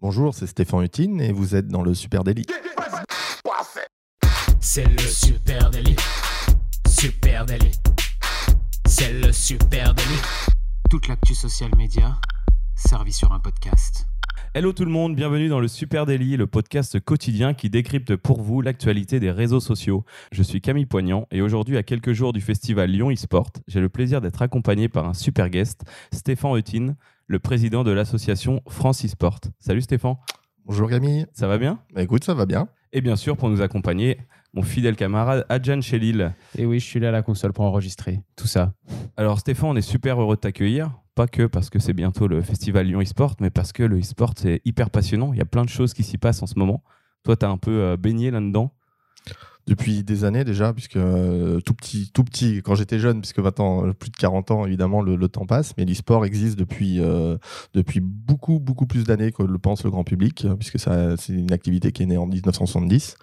[0.00, 2.44] Bonjour, c'est Stéphane Hutine et vous êtes dans le Super Daily.
[4.60, 5.96] C'est le Super Daily.
[6.88, 7.70] Super Daily.
[8.86, 10.16] C'est le Super Daily.
[10.90, 12.18] Toute l'actu social média
[12.76, 14.06] servie sur un podcast.
[14.56, 18.40] Hello tout le monde, bienvenue dans le Super Daily, le podcast quotidien qui décrypte pour
[18.40, 20.04] vous l'actualité des réseaux sociaux.
[20.30, 23.88] Je suis Camille Poignant et aujourd'hui, à quelques jours du festival Lyon eSport, j'ai le
[23.88, 26.94] plaisir d'être accompagné par un super guest, Stéphane Hutine,
[27.26, 29.40] le président de l'association France eSport.
[29.58, 30.14] Salut Stéphane.
[30.64, 31.26] Bonjour Camille.
[31.32, 31.80] Ça va bien?
[31.92, 32.68] Bah, Écoute, ça va bien.
[32.96, 34.18] Et bien sûr, pour nous accompagner,
[34.52, 36.32] mon fidèle camarade Adjan Chelil.
[36.56, 38.72] Et oui, je suis là à la console pour enregistrer tout ça.
[39.16, 40.92] Alors Stéphane, on est super heureux de t'accueillir.
[41.16, 44.34] Pas que parce que c'est bientôt le festival Lyon eSport, mais parce que le eSport
[44.36, 45.32] c'est hyper passionnant.
[45.32, 46.84] Il y a plein de choses qui s'y passent en ce moment.
[47.24, 48.72] Toi, tu as un peu euh, baigné là-dedans.
[49.66, 53.86] Depuis des années déjà, puisque euh, tout petit, tout petit, quand j'étais jeune, puisque maintenant
[53.86, 57.38] euh, plus de 40 ans, évidemment, le, temps passe, mais l'e-sport existe depuis, euh,
[57.72, 61.32] depuis beaucoup, beaucoup plus d'années que le pense le grand public, euh, puisque ça, c'est
[61.32, 63.16] une activité qui est née en 1970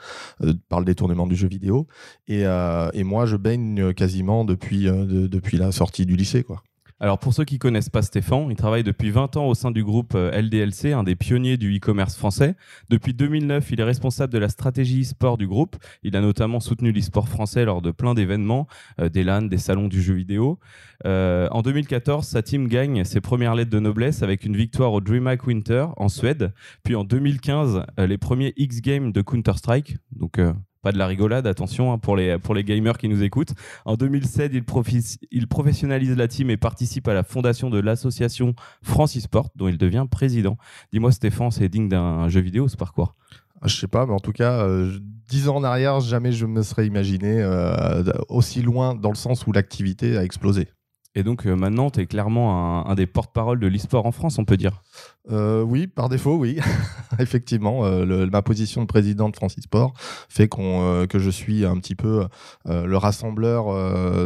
[0.43, 1.87] euh, par le détournement du jeu vidéo.
[2.27, 6.63] Et, et moi, je baigne quasiment depuis, de- depuis la sortie du lycée, quoi.
[7.03, 9.83] Alors pour ceux qui connaissent pas Stéphane, il travaille depuis 20 ans au sein du
[9.83, 12.55] groupe euh, LDLC, un des pionniers du e-commerce français.
[12.91, 15.77] Depuis 2009, il est responsable de la stratégie e-sport du groupe.
[16.03, 18.67] Il a notamment soutenu l'e-sport français lors de plein d'événements,
[18.99, 20.59] euh, des LAN, des salons du jeu vidéo.
[21.07, 25.01] Euh, en 2014, sa team gagne ses premières lettres de noblesse avec une victoire au
[25.01, 26.53] DreamHack Winter en Suède.
[26.83, 29.97] Puis en 2015, euh, les premiers X Games de Counter-Strike.
[30.11, 30.39] Donc
[30.81, 33.53] pas de la rigolade, attention hein, pour, les, gamers qui nous écoutent.
[33.85, 38.55] En 2007, il, profi- il professionnalise la team et participe à la fondation de l'association
[38.81, 40.57] France eSport, dont il devient président.
[40.91, 43.15] Dis-moi, Stéphane, c'est digne d'un jeu vidéo ce parcours?
[43.61, 44.97] Ah, Je sais pas, mais en tout cas, euh,
[45.29, 49.45] dix ans en arrière, jamais je me serais imaginé euh, aussi loin dans le sens
[49.45, 50.67] où l'activité a explosé.
[51.13, 54.45] Et donc euh, maintenant, tu es clairement un, des porte-parole de l'e-sport en France, on
[54.45, 54.81] peut dire.
[55.29, 56.57] Euh, oui, par défaut, oui.
[57.19, 59.93] Effectivement, euh, ma position de président de Francis Sport
[60.29, 62.25] fait euh, que je suis un petit peu
[62.65, 63.65] le rassembleur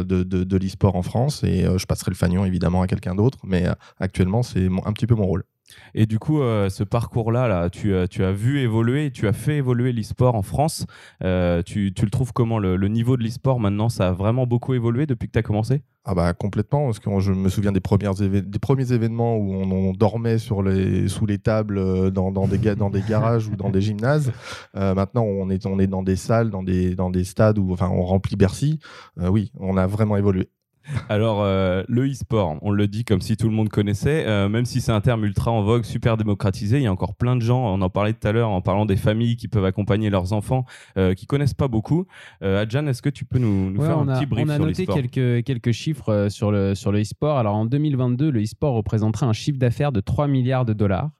[0.04, 3.38] de, de, de l'e-sport en France et je passerai le fanion évidemment à quelqu'un d'autre,
[3.44, 3.66] mais
[3.98, 5.44] actuellement, c'est un petit peu mon rôle.
[5.94, 9.92] Et du coup, euh, ce parcours-là, là, tu, as- vu évoluer, tu as fait évoluer
[9.92, 10.86] l'e-sport en France.
[11.22, 15.06] Euh, tu, le trouves comment le, niveau de l'e-sport maintenant, ça a vraiment beaucoup évolué
[15.06, 15.82] depuis que tu as commencé?
[16.08, 20.62] Ah bah complètement, parce que je me souviens des, premiers événements où on, dormait sous
[20.62, 24.30] les tables euh, dans, des, garages ou dans des gymnases.
[24.76, 28.04] Euh, maintenant, on est, dans des salles, dans des, dans des stades où enfin, on
[28.04, 28.78] remplit Bercy.
[29.18, 30.48] Euh, oui, on a vraiment évolué.
[31.08, 34.64] Alors, euh, le e-sport, on le dit comme si tout le monde connaissait, euh, même
[34.64, 37.42] si c'est un terme ultra en vogue, super démocratisé, il y a encore plein de
[37.42, 40.32] gens, on en parlait tout à l'heure en parlant des familles qui peuvent accompagner leurs
[40.32, 40.64] enfants,
[40.96, 42.06] euh, qui connaissent pas beaucoup.
[42.42, 44.50] Euh, Adjan, est-ce que tu peux nous, nous Ouais, faire un a, petit brief on
[44.50, 47.38] a sur noté quelques, quelques chiffres sur le, sur le e-sport.
[47.38, 51.10] Alors en 2022, le e-sport représenterait un chiffre d'affaires de 3 milliards de dollars.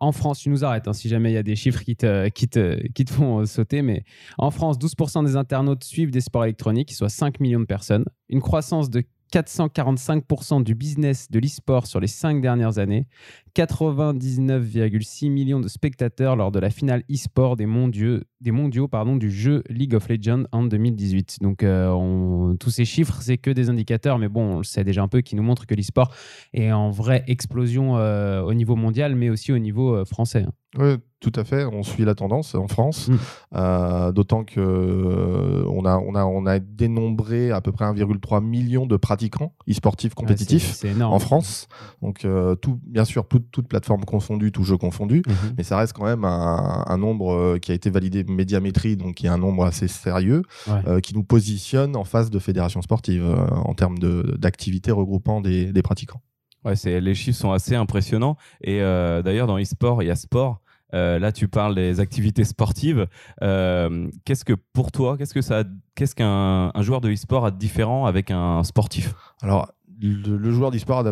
[0.00, 2.28] En France, tu nous arrêtes hein, si jamais il y a des chiffres qui te,
[2.28, 3.82] qui qui te font euh, sauter.
[3.82, 4.04] Mais
[4.38, 8.04] en France, 12% des internautes suivent des sports électroniques, soit 5 millions de personnes.
[8.28, 9.02] Une croissance de
[9.32, 13.06] 445% du business de l'e-sport sur les 5 dernières années.
[13.54, 19.30] 99,6 millions de spectateurs lors de la finale e-sport des mondiaux, des mondiaux pardon, du
[19.30, 21.38] jeu League of Legends en 2018.
[21.40, 24.84] Donc, euh, on- tous ces chiffres, c'est que des indicateurs, mais bon, on le sait
[24.84, 26.12] déjà un peu, qui nous montrent que l'e-sport
[26.52, 30.46] est en vraie explosion euh, au niveau mondial, mais aussi au niveau euh, français.
[30.78, 31.66] Oui, tout à fait.
[31.66, 33.16] On suit la tendance en France, Mm.
[33.54, 38.40] Euh, d'autant que euh, on a, on a, on a dénombré à peu près 1,3
[38.42, 40.82] million de pratiquants e-sportifs compétitifs.
[41.12, 41.68] En France,
[42.00, 45.34] donc euh, tout, bien sûr, toute, toute plateforme confondue, tout jeu confondu, Mhm.
[45.58, 49.14] mais ça reste quand même un, un nombre euh, qui a été validé médiamétrie, donc
[49.16, 50.80] qui est un nombre assez sérieux, Ouais.
[50.86, 55.40] euh, qui nous positionne en face de fédérations sportives euh, en termes de- d'activités regroupant
[55.40, 56.20] des, des pratiquants.
[56.64, 58.36] Ouais, les chiffres sont assez impressionnants.
[58.62, 60.60] Et euh, d'ailleurs, dans e-sport, il y a sport.
[60.94, 63.06] Euh, là, tu parles des activités sportives.
[63.42, 65.64] Euh, qu'est-ce que pour toi, qu'est-ce que ça,
[65.94, 69.14] qu'est-ce qu'un un joueur de e-sport a de différent avec un sportif?
[69.42, 71.04] Alors, le, le joueur d'e-sport,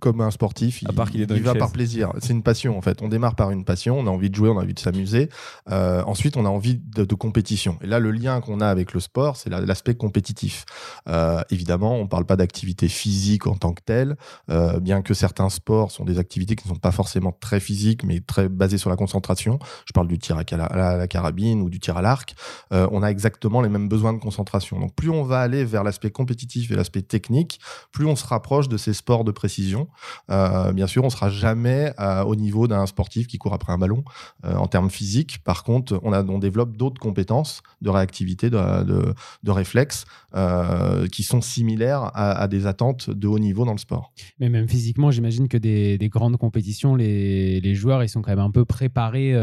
[0.00, 1.58] comme un sportif, À il, part qu'il est dans il une va chaise.
[1.60, 2.12] par plaisir.
[2.20, 3.00] C'est une passion en fait.
[3.02, 5.28] On démarre par une passion, on a envie de jouer, on a envie de s'amuser.
[5.70, 7.78] Euh, ensuite, on a envie de, de compétition.
[7.82, 10.64] Et là, le lien qu'on a avec le sport, c'est la- l'aspect compétitif.
[11.08, 14.16] Euh, évidemment, on ne parle pas d'activité physique en tant que telle,
[14.50, 18.02] euh, bien que certains sports sont des activités qui ne sont pas forcément très physiques,
[18.04, 19.58] mais très basées sur la concentration.
[19.86, 22.34] Je parle du tir à, cala- à la carabine ou du tir à l'arc.
[22.72, 24.78] On a exactement les mêmes besoins de concentration.
[24.80, 27.60] Donc, plus on va aller vers l'aspect compétitif et l'aspect technique,
[27.92, 29.88] plus on sera se rapproche de ces sports de précision.
[30.30, 33.78] Euh, bien sûr, on sera jamais euh, au niveau d'un sportif qui court après un
[33.78, 34.04] ballon
[34.44, 35.38] euh, en termes physiques.
[35.44, 41.06] Par contre, on, a, on développe d'autres compétences de réactivité, de, de, de réflexe, euh,
[41.08, 44.12] qui sont similaires à, à, des attentes de haut niveau dans le sport.
[44.40, 48.32] Mais même physiquement, j'imagine que des, des, grandes compétitions, les, les, joueurs, ils sont quand
[48.32, 49.34] même un peu préparés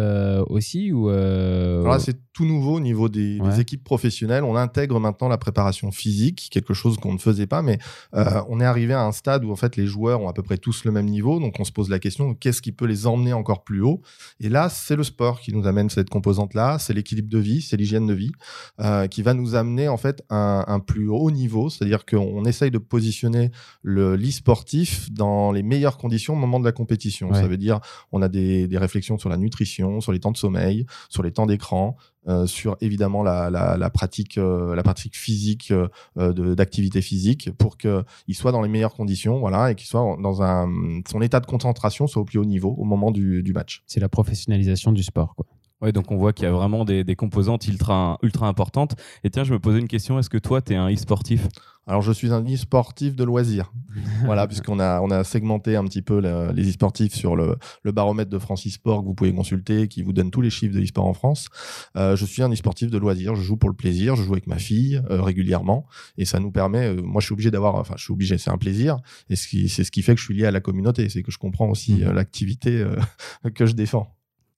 [0.47, 3.49] aussi ou Alors c'est tout nouveau au niveau des, ouais.
[3.49, 4.43] des, équipes professionnelles.
[4.43, 7.77] On intègre maintenant la préparation physique, quelque chose qu'on ne faisait pas, mais
[8.15, 10.41] euh, on est arrivé à un stade où en fait les joueurs ont à peu
[10.41, 13.05] près tous le même niveau, donc on se pose la question qu'est-ce qui peut les
[13.05, 14.01] emmener encore plus haut
[14.39, 17.77] Et là, c'est le sport qui nous amène cette composante-là, c'est l'équilibre de vie, c'est
[17.77, 18.31] l'hygiène de vie,
[18.79, 22.71] euh, qui va nous amener en fait un, un plus haut niveau, c'est-à-dire qu'on essaye
[22.71, 23.51] de positionner
[23.81, 27.29] le l'e-sportif dans les meilleures conditions au moment de la compétition.
[27.29, 27.39] Ouais.
[27.39, 27.79] Ça veut dire
[28.11, 31.31] on a des, des réflexions sur la nutrition, sur les temps de sommeil, sur les
[31.31, 31.95] temps d'écran,
[32.27, 35.73] euh, sur évidemment la, la, la pratique, euh, la pratique physique
[36.17, 38.03] euh, d'activité physique pour qu'il
[38.33, 40.69] soit dans les meilleures conditions, voilà, et qu'il soit dans un
[41.09, 43.83] son état de concentration soit au plus haut niveau au moment du, du match.
[43.87, 45.45] C'est la professionnalisation du sport, quoi.
[45.81, 48.95] Ouais, donc on voit qu'il y a vraiment des, des, composantes ultra, ultra importantes.
[49.25, 51.49] Et tiens, je me posais une question est-ce que toi, tu es un e-sportif?
[51.85, 53.73] Alors, je suis un e-sportif de loisirs.
[54.25, 57.91] voilà, puisqu'on a, on a segmenté un petit peu le, les e-sportifs sur le, le,
[57.91, 60.81] baromètre de France e-sport que vous pouvez consulter, qui vous donne tous les chiffres de
[60.81, 61.49] e-sport en France.
[61.97, 63.35] Euh, je suis un e-sportif de loisirs.
[63.35, 64.15] Je joue pour le plaisir.
[64.15, 65.85] Je joue avec ma fille euh, régulièrement.
[66.17, 68.51] Et ça nous permet, euh, moi, je suis obligé d'avoir, enfin, je suis obligé, c'est
[68.51, 68.97] un plaisir.
[69.29, 71.09] Et c'est ce qui fait que je suis lié à la communauté.
[71.09, 72.11] C'est que je comprends aussi mmh.
[72.11, 72.85] l'activité
[73.55, 74.15] que je défends.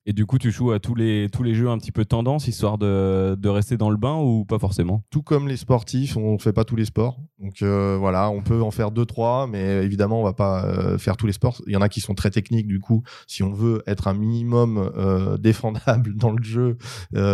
[0.07, 2.47] Et du coup, tu joues à tous les, tous les jeux un petit peu tendance,
[2.47, 5.03] histoire de, de rester dans le bain ou pas forcément?
[5.09, 7.19] Tout comme les sportifs, on ne fait pas tous les sports.
[7.39, 10.97] Donc euh, voilà, on peut en faire deux, trois, mais évidemment, on va pas euh,
[10.97, 11.61] faire tous les sports.
[11.67, 14.13] Il y en a qui sont très techniques, du coup, si on veut être un
[14.13, 16.77] minimum euh, défendable dans le jeu,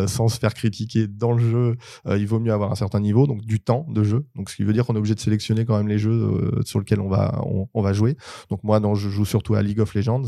[0.08, 1.78] sans se faire critiquer dans le jeu,
[2.10, 4.26] il vaut mieux avoir un certain niveau, donc du temps de jeu.
[4.36, 6.80] Donc ce qui veut dire qu'on est obligé de sélectionner quand même les jeux sur
[6.80, 7.42] lesquels on va,
[7.74, 8.16] on, va jouer.
[8.50, 10.24] Donc moi, non, je joue surtout à League of Legends,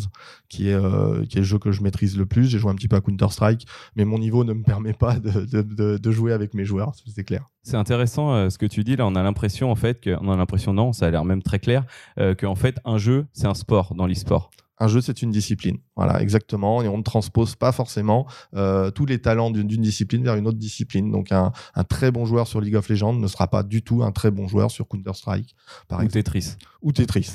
[0.50, 0.80] qui est,
[1.28, 2.32] qui est le jeu que je maîtrise le plus.
[2.41, 6.12] J'ai joué un petit peu à Counter-Strike, mais mon niveau ne me permet pas de,
[6.12, 7.50] jouer avec mes joueurs, c'est clair.
[7.63, 8.95] C'est intéressant euh, ce que tu dis.
[8.95, 11.41] Là, on a l'impression, en fait, que, on a l'impression, non, ça a l'air même
[11.41, 11.85] très clair,
[12.19, 14.50] euh, qu'en fait, un jeu, c'est un sport dans l'e-sport.
[14.83, 15.77] Un jeu, c'est une discipline.
[15.95, 16.81] Voilà, exactement.
[16.81, 20.57] Et on ne transpose pas forcément euh, tous les talents d'une discipline vers une autre
[20.57, 21.09] discipline.
[21.09, 24.03] Donc, un, un, très bon joueur sur League of Legends ne sera pas du tout
[24.03, 25.56] un très bon joueur sur Counter-Strike,
[25.88, 26.24] par Ou exemple.
[26.24, 26.56] Tetris.
[26.81, 27.31] Ou Tetris.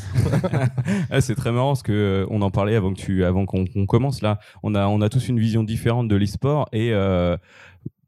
[1.11, 3.87] ah, c'est très marrant parce que euh, on en parlait avant tu, avant qu'on qu
[3.87, 4.39] commence là.
[4.63, 7.39] On a, on a tous une vision différente de l'e-sport et euh,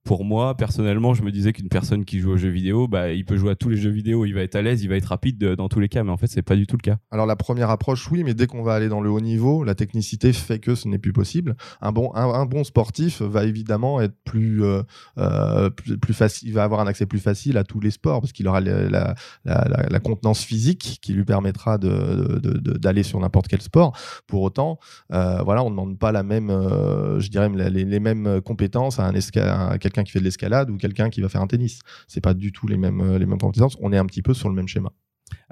[0.05, 3.25] pour moi, personnellement, je me disais qu'une personne qui joue aux jeux vidéo, bah, il
[3.25, 5.06] peut jouer à tous les jeux vidéo, il va être à l'aise, il va être
[5.06, 6.97] rapide de, dans tous les cas, mais en fait, c'est pas du tout le cas.
[7.11, 9.75] Alors, la première approche, oui, mais dès qu'on va aller dans le haut niveau, la
[9.75, 11.55] technicité fait que ce n'est plus possible.
[11.82, 14.82] Un bon, un, bon sportif va évidemment être plus, euh,
[15.19, 18.32] euh, plus, facile, il va avoir un accès plus facile à tous les sports parce
[18.32, 19.14] qu'il aura la,
[19.44, 23.97] la, contenance physique qui lui permettra d'aller de, de, sur n'importe quel sport.
[24.26, 24.79] Pour autant,
[25.12, 29.05] euh, voilà, on ne demande pas la même, euh, je dirais, les, mêmes compétences à
[29.05, 31.81] un esca quelqu'un qui fait de l'escalade ou quelqu'un qui va faire un tennis.
[32.08, 33.76] C'est pas du tout les mêmes, les mêmes compétences.
[33.81, 34.92] On est un petit peu sur le même schéma.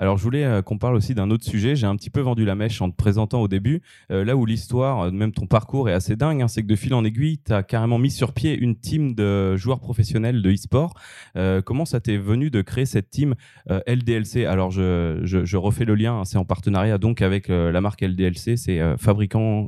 [0.00, 1.74] Alors, je voulais euh, qu'on parle aussi d'un autre sujet.
[1.74, 3.82] J'ai un petit peu vendu la mèche en te présentant au début.
[4.12, 6.76] Euh, là où l'histoire, euh, même ton parcours est assez dingue, hein, c'est que de
[6.76, 10.52] fil en aiguille, tu as carrément mis sur pied une team de joueurs professionnels de
[10.52, 10.94] e-sport.
[11.64, 13.34] Comment ça t'est venu de créer cette team
[13.68, 16.20] LDLC Alors, je, je, je, refais le lien.
[16.20, 18.56] Hein, c'est en partenariat donc avec la marque LDLC.
[18.56, 19.66] C'est fabricant,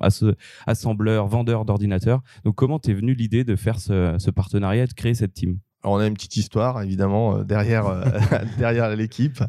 [0.66, 2.22] assembleur, vendeur d'ordinateurs.
[2.44, 5.58] Donc, comment t'es venu l'idée de faire ce, ce partenariat et de créer cette team?
[5.82, 8.02] Alors, on a une petite histoire, évidemment, euh, derrière, euh,
[8.58, 9.42] derrière l'équipe.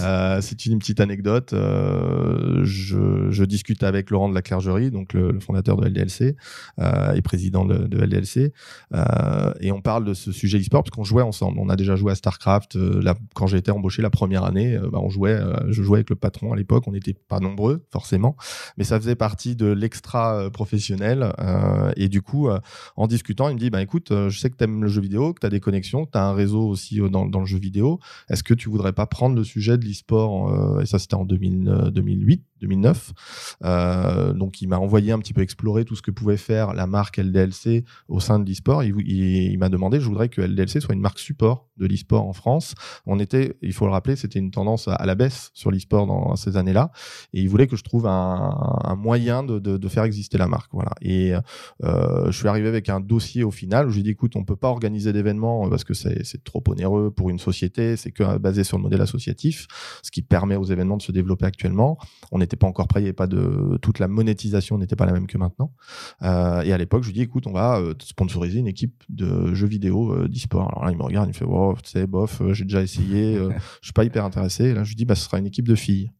[0.00, 1.52] Euh, c'est une petite anecdote.
[1.52, 6.36] Euh, je, je, discute avec Laurent de la Clergerie, donc le, le fondateur de LDLC
[7.14, 8.52] et président de, de LDLC.
[9.60, 11.58] et on parle de ce sujet e-sport parce qu'on jouait ensemble.
[11.60, 12.78] On a déjà joué à StarCraft.
[13.34, 15.38] Quand j'ai été embauché la première année, bah, on jouait,
[15.68, 16.84] je jouais avec le patron à l'époque.
[16.86, 18.36] On n'était pas nombreux, forcément,
[18.78, 21.32] mais ça faisait partie de l'extra professionnel.
[21.96, 22.48] et du coup,
[22.96, 25.34] en discutant, il me dit bah, écoute, je sais que tu aimes le jeu vidéo,
[25.34, 27.98] que tu as des connexion, tu as un réseau aussi euh, dans, le jeu vidéo.
[28.30, 31.24] Est-ce que tu voudrais pas prendre le sujet de l'e-sport euh, Et ça, c'était en
[31.24, 33.12] 2000, 2008, 2009.
[33.64, 36.86] Euh, donc, il m'a envoyé un petit peu explorer tout ce que pouvait faire la
[36.86, 38.82] marque LDLC au sein de l'e-sport.
[38.82, 42.74] Il, m'a demandé, je voudrais que LDLC soit une marque support de l'e-sport en France.
[43.06, 46.36] On était, il faut le rappeler, c'était une tendance à, la baisse sur l'e-sport dans
[46.36, 46.90] ces années-là.
[47.32, 50.70] Et il voulait que je trouve un, moyen de, faire exister la marque.
[50.72, 50.92] Voilà.
[51.02, 51.34] Et
[51.84, 54.56] euh, je suis arrivé avec un dossier au final où j'ai dit, écoute, on peut
[54.56, 58.78] pas organiser d'événements parce que c'est trop onéreux pour une société, c'est que basé sur
[58.78, 59.66] le modèle associatif,
[60.02, 61.98] ce qui permet aux événements de se développer actuellement.
[62.32, 64.96] On n'était n'était pas encore prêt, il y avait pas de toute la monétisation n'était
[64.96, 65.72] pas la même que maintenant.
[66.22, 69.52] Euh, et à l'époque, je lui dis écoute, on va euh, sponsoriser une équipe de
[69.54, 70.68] jeux vidéo euh, d'e-sport.
[70.72, 72.82] Alors là, il me regarde, il me fait wow, tu sais, bof, euh, j'ai déjà
[72.82, 73.34] essayé,
[73.80, 74.64] je suis pas hyper intéressé.
[74.66, 76.10] Et là, je lui dis bah ce sera une équipe de filles.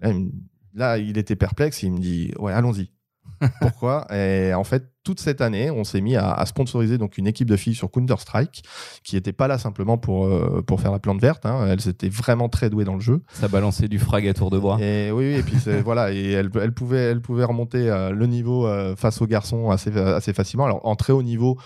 [0.00, 0.30] Là, il, me-
[0.74, 2.92] là, il était perplexe, il me dit ouais, allons-y.
[3.60, 4.06] Pourquoi?
[4.14, 7.48] Et en fait, toute cette année, on s'est mis à, à sponsoriser donc une équipe
[7.48, 8.64] de filles sur Counter Strike,
[9.02, 11.46] qui n'était pas là simplement pour euh, pour faire la plante verte.
[11.46, 11.66] Hein.
[11.68, 13.22] Elles étaient vraiment très douées dans le jeu.
[13.34, 14.78] Ça balançait du frag à tour de bras.
[14.80, 18.66] Et oui, et puis voilà, et elle, elle pouvait, elle pouvait remonter euh, le niveau
[18.66, 20.64] euh, face aux garçons assez, assez facilement.
[20.64, 21.58] Alors en très haut niveau,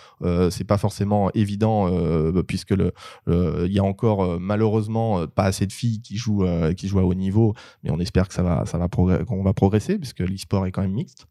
[0.51, 2.93] c'est pas forcément évident euh, puisque le,
[3.29, 7.15] il y a encore malheureusement pas assez de filles qui jouent, qui jouent à haut
[7.15, 10.73] niveau, mais on espère que ça va, ça va qu'on va progresser puisque l'e-sport est
[10.73, 11.27] quand même mixte.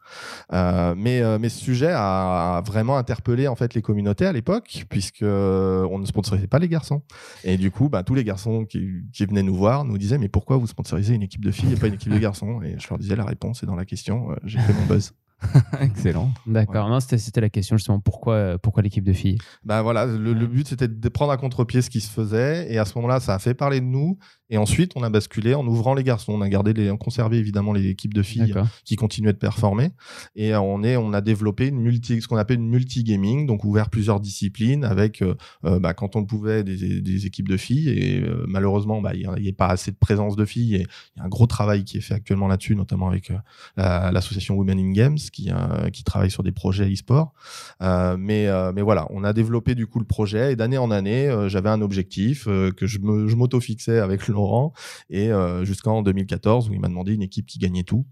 [0.51, 5.87] Mais, mais ce sujet a, vraiment interpellé en fait les communautés à l'époque puisque euh,
[5.91, 7.01] on ne sponsorisait pas les garçons.
[7.43, 10.29] Et du coup, bah, tous les garçons qui, qui venaient nous voir nous disaient mais
[10.29, 12.61] pourquoi vous sponsorisez une équipe de filles et pas une équipe de garçons?
[12.61, 14.31] Et je leur disais la réponse est dans la question.
[14.31, 15.13] Euh, J'ai fait mon buzz.
[15.81, 16.31] Excellent.
[16.47, 16.89] D'accord.
[16.89, 19.37] Non, c'était c'était la question justement pourquoi, euh, pourquoi l'équipe de filles?
[19.63, 22.79] Bah voilà, le, le but c'était de prendre à contre-pied ce qui se faisait et
[22.79, 24.17] à ce moment-là, ça a fait parler de nous.
[24.49, 26.33] Et ensuite, on a basculé en ouvrant les garçons.
[26.33, 28.53] On a gardé les, on conservé évidemment les équipes de filles
[28.85, 29.89] qui continuaient de performer.
[30.35, 33.63] Et euh, on est, on a développé une multi, ce qu'on appelle une multi-gaming, donc
[33.65, 35.35] ouvert plusieurs disciplines avec, euh,
[35.65, 37.89] euh, bah, quand on le pouvait, des, des équipes de filles.
[37.89, 40.75] Et euh, malheureusement, bah, il n'y a, pas assez de présence de filles.
[40.75, 40.85] Et
[41.15, 43.37] il y a un gros travail qui est fait actuellement là-dessus, notamment avec euh,
[43.75, 45.49] la- l'association Women in Games qui,
[45.91, 47.33] qui travaille sur des projets e-sport.
[47.81, 51.69] Mais, mais voilà, on a développé du coup le projet et d'année en année, j'avais
[51.69, 54.71] un objectif que je me- je m'auto-fixais avec Laurent
[55.09, 58.05] et euh, jusqu'en 2014 où il m'a demandé une équipe qui gagnait tout.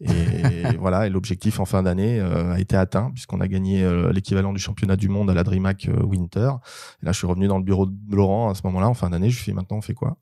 [0.00, 0.08] Et
[0.78, 4.52] voilà, et l'objectif en fin d'année euh, a été atteint puisqu'on a gagné euh, l'équivalent
[4.52, 6.50] du championnat du monde à la DreamHack euh, Winter.
[7.02, 9.10] Et là, je suis revenu dans le bureau de Laurent à ce moment-là, en fin
[9.10, 9.30] d'année.
[9.30, 10.16] Je lui ai fait maintenant, on fait quoi?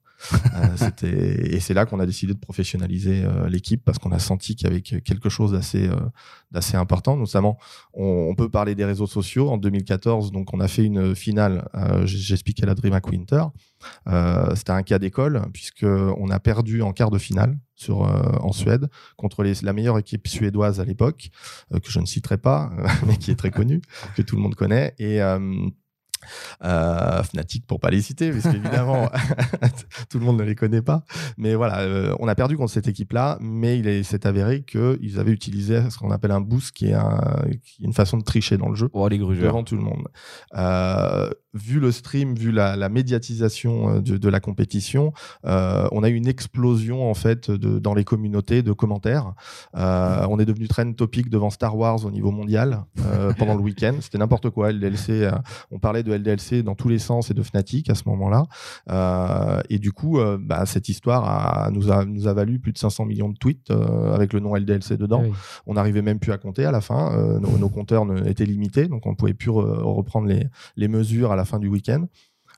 [1.02, 4.66] Et c'est là qu'on a décidé de professionnaliser euh, l'équipe parce qu'on a senti qu'il
[4.68, 7.16] y avait que- quelque chose d'assez euh, important.
[7.16, 7.58] Notamment,
[7.92, 9.50] on, peut parler des réseaux sociaux.
[9.50, 11.68] En 2014, donc on a fait une finale.
[11.74, 13.44] euh, J'expliquais la DreamHack Winter.
[14.08, 18.22] Euh, C'était un cas d'école puisque on a perdu en quart de finale sur euh,
[18.40, 21.30] en Suède contre la meilleure équipe suédoise à l'époque
[21.72, 22.70] euh, que je ne citerai pas
[23.06, 23.82] mais qui est très connue
[24.16, 25.20] que tout le monde connaît et
[26.64, 29.10] euh, Fnatic pour pas les citer, parce qu'évidemment
[30.10, 31.04] tout le monde ne les connaît pas.
[31.36, 35.18] Mais voilà, euh, on a perdu contre cette équipe-là, mais il est- s'est avéré qu'ils
[35.18, 38.22] avaient utilisé ce qu'on appelle un boost, qui est, un- qui est une façon de
[38.24, 39.44] tricher dans le jeu Oh, les grugeurs.
[39.52, 40.08] devant tout le monde.
[40.56, 45.12] Euh, vu le stream, vu la, la médiatisation euh, de, de la compétition,
[45.46, 49.32] euh, on a eu une explosion en fait de, dans les communautés de commentaires.
[49.76, 53.60] Euh, on est devenu trend topic devant Star Wars au niveau mondial euh, pendant le
[53.62, 53.94] week-end.
[54.00, 54.72] C'était n'importe quoi.
[54.72, 55.30] LDLC,
[55.70, 58.44] on parlait de LDLC dans tous les sens et de Fnatic à ce moment-là.
[59.70, 63.04] Et du coup, bah, cette histoire a- nous, a, nous a valu plus de 500
[63.06, 65.22] millions de tweets avec le nom LDLC dedans.
[65.24, 65.32] Oui.
[65.66, 67.10] On n'arrivait même plus à compter à la fin.
[67.40, 70.46] Nos, nos compteurs étaient limités, donc on ne pouvait plus re- reprendre les,
[70.76, 72.06] les mesures à la fin du week-end.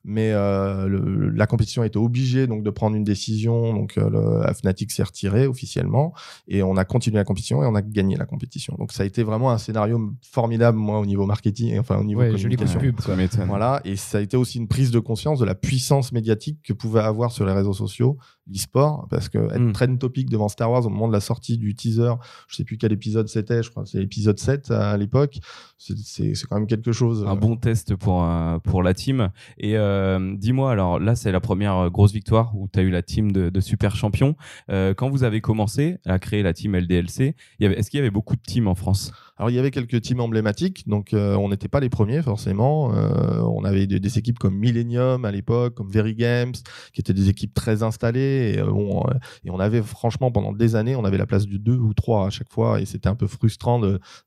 [0.09, 3.75] Mais euh, le- la compétition a été obligée donc de prendre une décision.
[3.75, 6.12] Donc euh, le, la Fnatic s'est retiré officiellement
[6.47, 8.76] et on a continué la compétition et on a gagné la compétition.
[8.78, 12.21] Donc ça a été vraiment un scénario formidable moi au niveau marketing, enfin au niveau
[12.21, 12.78] Ouais, communication.
[12.78, 13.00] pub.
[13.49, 16.73] Voilà, et ça a été aussi une prise de conscience de la puissance médiatique que
[16.73, 18.16] pouvait avoir sur les réseaux sociaux
[18.50, 19.73] l'e-sport, parce que être Mm.
[19.73, 22.12] trend topic devant Star Wars au moment de la sortie du teaser,
[22.49, 25.38] je sais plus quel épisode c'était, je crois que c'est l'épisode 7 à l'époque,
[25.79, 27.25] c'est- quand même quelque chose.
[27.26, 29.31] Un bon test pour, euh, pour la team.
[29.59, 32.91] Et euh, dis-moi, alors là, c'est la première euh, grosse victoire où tu as eu
[32.91, 34.37] la team de, de super champions.
[34.71, 38.37] Euh, quand vous avez commencé à créer la team LDLC, est-ce qu'il y avait beaucoup
[38.37, 39.12] de teams en France?
[39.38, 42.95] Alors il y avait quelques teams emblématiques, donc euh, on n'était pas les premiers forcément.
[42.95, 46.55] Euh, on avait des, des équipes comme Millennium à l'époque, comme Very Games,
[46.95, 48.36] qui étaient des équipes très installées.
[48.37, 49.14] Et, euh, euh,
[49.45, 52.26] et on avait franchement pendant des années, on avait la place du 2 ou 3
[52.26, 53.81] à chaque fois, et c'était un peu frustrant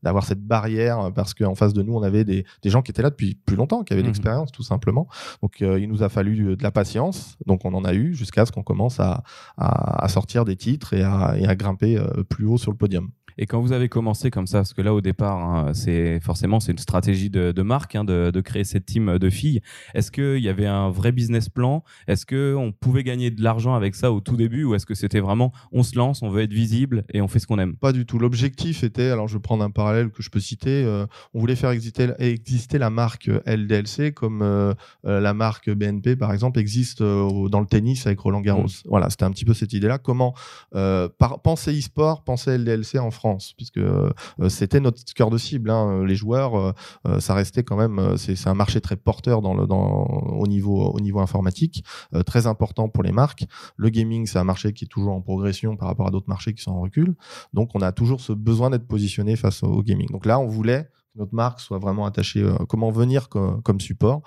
[0.04, 2.92] d'avoir cette barrière euh, parce qu'en face de nous, on avait des, des gens qui
[2.92, 4.14] étaient là depuis plus longtemps, qui avaient de Mhm.
[4.14, 5.08] l'expérience tout simplement.
[5.42, 8.46] Donc euh, il nous a fallu de la patience, donc on en a eu jusqu'à
[8.46, 9.24] ce qu'on commence à,
[9.58, 12.78] à- à sortir des titres et à, et à grimper euh, plus haut sur le
[12.78, 13.10] podium.
[13.42, 16.60] Et quand vous avez commencé comme ça, parce que là au départ, hein, c'est forcément
[16.60, 19.62] c'est une stratégie de, de marque hein, de, de créer cette team de filles.
[19.94, 21.86] Est-ce qu'il y avait un vrai business plan?
[22.10, 24.94] Est-ce que on pouvait gagner de l'argent avec ça au tout début, ou est-ce que
[24.94, 27.78] c'était vraiment on se lance, on veut être visible et on fait ce qu'on aime?
[27.78, 28.20] Pas du tout.
[28.20, 31.56] L'objectif était, alors je vais prendre un parallèle que je peux citer, euh, on voulait
[31.56, 34.74] faire exister, exister la marque LDLC comme euh,
[35.06, 38.66] euh, la marque BNP par exemple existe euh, dans le tennis avec Roland Garros.
[38.84, 39.98] Voilà, c'était un petit peu cette idée-là.
[39.98, 40.34] Comment
[40.76, 43.29] euh, par, penser e-sport, penser LDLC en France?
[43.58, 44.12] Puisque euh,
[44.50, 45.70] c'était notre cœur de cible.
[45.70, 46.04] hein.
[46.06, 46.72] Les joueurs, euh,
[47.08, 50.48] euh, ça restait quand même, euh, c'est un marché très porteur dans le, dans, au,
[50.48, 51.84] niveau, au niveau informatique,
[52.14, 53.46] euh, très important pour les marques.
[53.76, 56.54] Le gaming, c'est un marché qui est toujours en progression par rapport à d'autres marchés
[56.54, 57.16] qui sont en recul.
[57.54, 60.08] Donc, on a toujours ce besoin d'être positionné face au, gaming.
[60.10, 60.90] Donc là, on voulait
[61.20, 64.22] notre marque soit vraiment attachée, euh, comment venir co- comme support.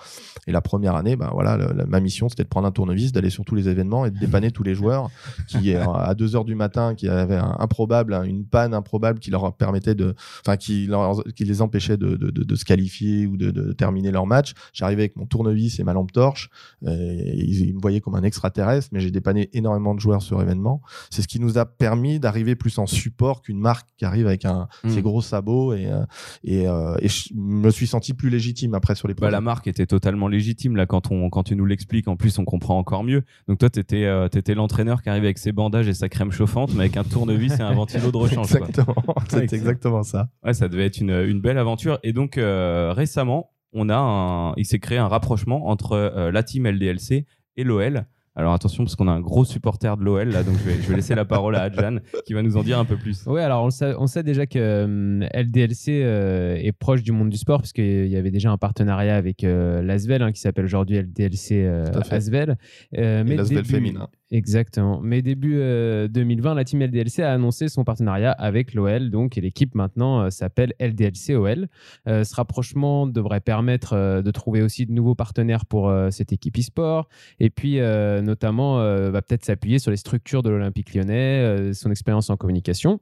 [0.46, 3.10] Et la première année, bah voilà, le- la- ma mission, c'était de prendre un tournevis,
[3.12, 5.08] d'aller sur tous les événements et de dépanner tous les joueurs
[5.48, 9.18] qui, euh, à 2 heures du matin, qui avaient un improbable, hein, une panne improbable
[9.18, 10.14] qui leur permettait de,
[10.46, 13.72] enfin, qui, leur- qui les empêchait de, de, de- de se qualifier ou de, de
[13.72, 14.52] terminer leur match.
[14.72, 16.50] J'arrivais avec mon tournevis et ma lampe torche.
[16.86, 20.40] Et ils, ils me voyaient comme un extraterrestre, mais j'ai dépanné énormément de joueurs sur
[20.42, 20.82] événement.
[21.10, 24.44] C'est ce qui nous a permis d'arriver plus en support qu'une marque qui arrive avec
[24.44, 26.04] un, ses gros sabots et, euh,
[26.44, 29.66] et, euh, et je me suis senti plus légitime après sur les Bah, la marque
[29.66, 32.08] était totalement légitime là quand on quand tu nous l'expliques.
[32.08, 33.22] En plus, on comprend encore mieux.
[33.48, 36.72] Donc toi, t'étais euh, t'étais l'entraîneur qui arrivait avec ses bandages et sa crème chauffante,
[36.74, 38.54] mais avec un tournevis et un ventilo de rechange.
[38.54, 40.28] Exactement, c'est exactement ça.
[40.44, 41.98] Ouais, ça devait être une, une belle aventure.
[42.02, 46.42] Et donc euh, récemment, on a un, il s'est créé un rapprochement entre euh, la
[46.42, 48.06] team LDLC et l'OL.
[48.34, 50.88] Alors attention parce qu'on a un gros supporter de l'OL là, donc je vais, je
[50.88, 53.24] vais laisser la parole à Adjan qui va nous en dire un peu plus.
[53.26, 57.28] Oui, alors on sait, on sait déjà que hum, LDLC euh, est proche du monde
[57.28, 60.64] du sport, parce qu'il y avait déjà un partenariat avec euh, l'Asvel, hein, qui s'appelle
[60.64, 61.84] aujourd'hui LDLC euh.
[62.10, 62.56] Asvel.
[62.96, 64.08] Euh, Et l'Asvel début- féminin.
[64.32, 64.98] Exactement.
[65.02, 69.74] Mais début euh, 2020, la team LDLC a annoncé son partenariat avec l'OL, donc, l'équipe
[69.74, 71.68] maintenant euh, s'appelle LDLC OL.
[72.08, 76.32] Euh, ce rapprochement devrait permettre euh, de trouver aussi de nouveaux partenaires pour euh, cette
[76.32, 77.08] équipe e-sport,
[77.40, 81.72] et puis euh, notamment euh, va peut-être s'appuyer sur les structures de l'Olympique lyonnais, euh,
[81.74, 83.00] son expérience en communication.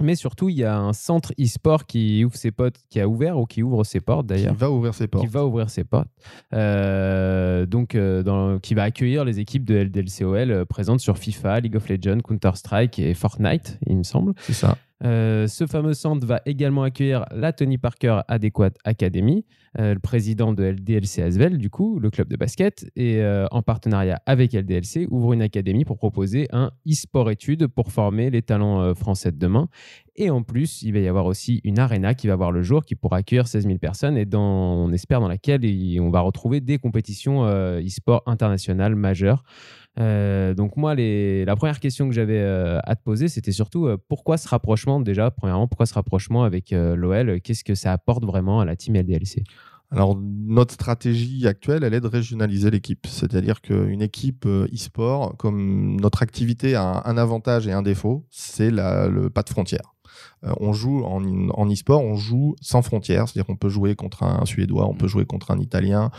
[0.00, 3.38] Mais surtout, il y a un centre e-sport qui ouvre ses portes, qui a ouvert
[3.38, 5.24] ou qui ouvre ses portes Qui d'ailleurs va ouvrir ses portes.
[5.24, 6.08] qui va ouvrir ses portes,
[6.54, 11.60] Euh, donc euh, dans- qui va accueillir les équipes de LDLCOL euh, présentes sur FIFA,
[11.60, 14.32] League of Legends, Counter Strike et Fortnite, il me semble.
[14.40, 14.76] C'est ça.
[15.02, 19.46] Euh, ce fameux centre va également accueillir la Tony Parker Adequate Academy,
[19.78, 23.62] euh, le président de LDLC Asvel, du coup, le club de basket, et euh, en
[23.62, 28.94] partenariat avec LDLC, ouvre une académie pour proposer un e-sport études pour former les talents
[28.94, 29.68] français de demain.
[30.16, 32.84] Et en plus, il va y avoir aussi une arena qui va voir le jour,
[32.84, 35.62] qui pourra accueillir 16 000 personnes, et dans, on espère dans laquelle
[36.00, 39.44] on va retrouver des compétitions e-sport internationales majeures.
[39.98, 43.96] Euh, donc moi, la première question que j'avais euh, à te poser, c'était surtout euh,
[44.08, 48.60] pourquoi ce rapprochement déjà, premièrement, pourquoi ce rapprochement avec l'OL Qu'est-ce que ça apporte vraiment
[48.60, 49.42] à la team LDLC
[49.90, 53.06] Alors, notre stratégie actuelle, elle est de régionaliser l'équipe.
[53.06, 59.28] C'est-à-dire qu'une équipe e-sport, comme notre activité a un, avantage et un défaut, c'est le
[59.28, 59.94] pas de frontières.
[60.44, 64.22] Euh, on joue en, en e-sport, on joue sans frontières, c'est-à-dire qu'on peut jouer contre
[64.22, 66.10] un Suédois, on peut jouer contre un Italien,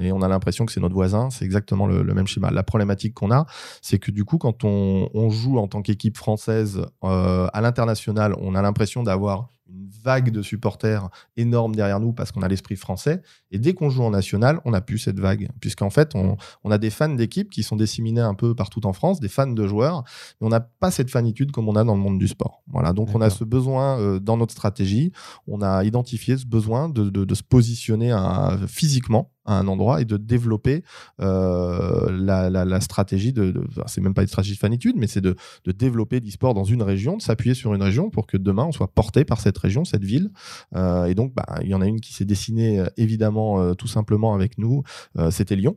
[0.00, 1.30] et on a l'impression que c'est notre voisin.
[1.30, 2.50] C'est exactement le, le même schéma.
[2.50, 3.46] La problématique qu'on a,
[3.80, 8.34] c'est que du coup, quand on, on joue en tant qu'équipe française euh, à l'international,
[8.40, 12.76] on a l'impression d'avoir une vague de supporters énorme derrière nous parce qu'on a l'esprit
[12.76, 13.22] français.
[13.50, 15.48] Et dès qu'on joue en national, on n'a plus cette vague.
[15.60, 18.92] Puisqu'en fait, on, on a des fans d'équipes qui sont disséminés un peu partout en
[18.92, 20.04] France, des fans de joueurs,
[20.40, 22.62] mais on n'a pas cette fanitude comme on a dans le monde du sport.
[22.68, 25.12] Voilà, donc on a ce besoin euh, dans notre stratégie,
[25.46, 30.00] on a identifié ce besoin de, de- de se positionner à- physiquement à un endroit
[30.00, 30.84] et de développer
[31.20, 33.54] euh, la, stratégie de,
[33.86, 37.16] c'est même pas une stratégie de fanitude, mais c'est de, développer l'e-sport dans une région,
[37.16, 40.04] de s'appuyer sur une région pour que demain on soit porté par cette région, cette
[40.04, 40.30] ville.
[40.76, 43.86] Euh, et donc, bah, il y en a une qui s'est dessinée euh, évidemment tout
[43.86, 44.82] simplement avec nous,
[45.30, 45.76] c'était Lyon.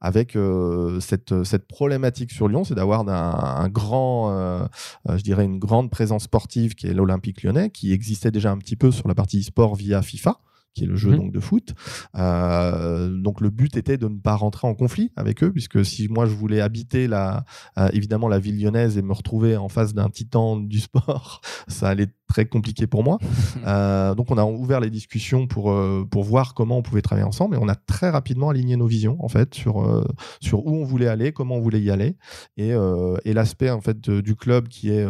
[0.00, 0.36] Avec
[1.00, 4.68] cette, problématique sur Lyon, c'est d'avoir un, grand,
[5.08, 8.76] je dirais une grande présence sportive qui est l'Olympique lyonnais, qui existait déjà un petit
[8.76, 10.38] peu sur la partie e-sport via FIFA
[10.74, 11.16] qui est le jeu Mhm.
[11.18, 11.74] donc de foot.
[12.16, 16.08] Euh, donc le but était de ne pas rentrer en conflit avec eux, puisque si
[16.08, 17.44] moi je voulais habiter la,
[17.78, 21.88] euh, évidemment la ville lyonnaise et me retrouver en face d'un titan du sport, ça
[21.88, 23.18] allait être très compliqué pour moi.
[23.66, 25.72] Euh, donc on a ouvert les discussions pour
[26.10, 29.16] pour voir comment on pouvait travailler ensemble, et on a très rapidement aligné nos visions
[29.20, 30.02] en fait sur
[30.40, 32.16] sur où on voulait aller, comment on voulait y aller,
[32.56, 32.72] et,
[33.24, 35.06] et l'aspect en fait de- du club qui est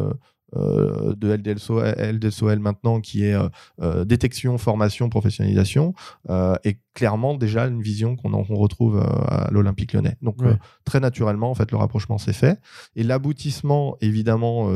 [0.57, 3.49] euh, de LDLSOL, LDLSOL maintenant, qui est euh,
[3.81, 5.95] euh, détection, formation, professionnalisation,
[6.31, 10.17] euh, est clairement déjà une vision qu'on retrouve euh, à l'Olympique lyonnais.
[10.21, 10.57] Donc Ouais.
[10.85, 12.59] très naturellement, en fait, le rapprochement s'est fait.
[12.97, 14.69] Et l'aboutissement, évidemment,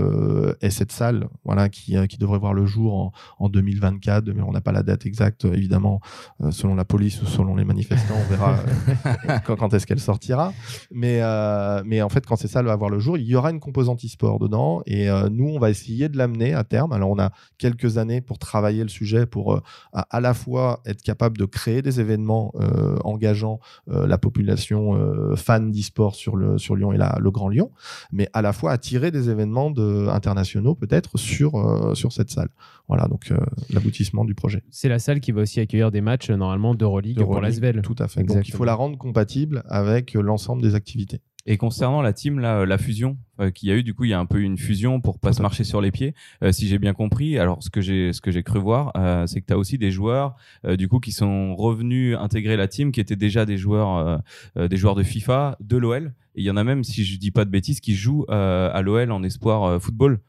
[0.60, 4.30] est cette salle, voilà, qui, qui devrait voir le jour en, en 2024.
[4.30, 6.00] Mais on n'a pas la date exacte, évidemment,
[6.50, 8.56] selon la police ou selon les manifestants, on verra
[9.44, 10.52] quand, quand est-ce qu'elle sortira.
[10.92, 11.20] Mais,
[11.84, 14.04] mais en fait, quand cette salle va voir le jour, il y aura une composante
[14.04, 14.82] e-sport dedans.
[14.86, 16.92] Et nous, on va va essayer de l'amener à terme.
[16.92, 19.60] Alors, on a quelques années pour travailler le sujet, pour euh,
[19.92, 24.76] à, à la fois être capable de créer des événements euh, engageant euh, la population
[25.36, 27.70] fan d'e-sport sur, le, sur Lyon et la, le Grand Lyon,
[28.12, 31.52] mais à la fois attirer des événements de, internationaux peut-être sur,
[31.96, 32.48] sur cette salle.
[32.88, 33.32] Voilà, donc
[33.70, 34.62] l'aboutissement du projet.
[34.70, 37.82] C'est la salle qui va aussi accueillir des matchs normalement d'Euroleague pour Euroleague, l'Asvel.
[37.82, 38.22] Tout à fait.
[38.22, 41.20] Donc il faut la rendre compatible avec l'ensemble des activités.
[41.46, 44.04] Et concernant la team, là, euh, la fusion euh, qu'il y a eu, du coup,
[44.04, 46.12] il y a un peu une fusion pour pas se marcher sur les pieds.
[46.42, 49.26] Euh, si j'ai bien compris, alors ce que j'ai ce que j'ai cru voir, euh,
[49.26, 52.66] c'est que tu as aussi des joueurs, euh, du coup, qui sont revenus intégrer la
[52.66, 54.22] team, qui étaient déjà des joueurs,
[54.56, 56.14] euh, des joueurs de FIFA, de l'OL.
[56.34, 58.82] Et il y en a même, si je dis pas de bêtises, qui jouent à
[58.82, 60.20] l'OL en espoir football.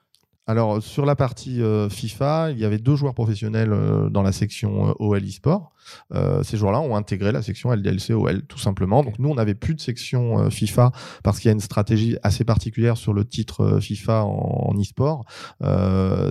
[0.48, 4.32] Alors, sur la partie euh, FIFA, il y avait deux joueurs professionnels euh, dans la
[4.32, 5.74] section euh, OL e-sport.
[6.14, 9.04] Euh, ces joueurs-là ont intégré la section LDLC OL, tout simplement.
[9.04, 10.92] Donc, nous, on n'avait plus de section FIFA
[11.24, 15.26] parce qu'il y a une stratégie assez particulière sur le titre FIFA en, en e-sport.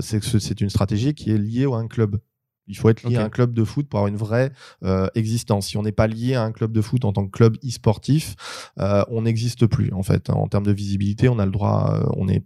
[0.00, 2.18] C'est une stratégie qui est liée à un club.
[2.68, 4.52] Il faut être lié à un club de foot pour avoir une vraie
[4.84, 5.68] euh, existence.
[5.68, 8.34] Si on n'est pas lié à un club de foot en tant que club e-sportif,
[8.80, 10.30] euh, on n'existe plus en fait.
[10.30, 12.44] En termes de visibilité, on a le droit, euh, on est,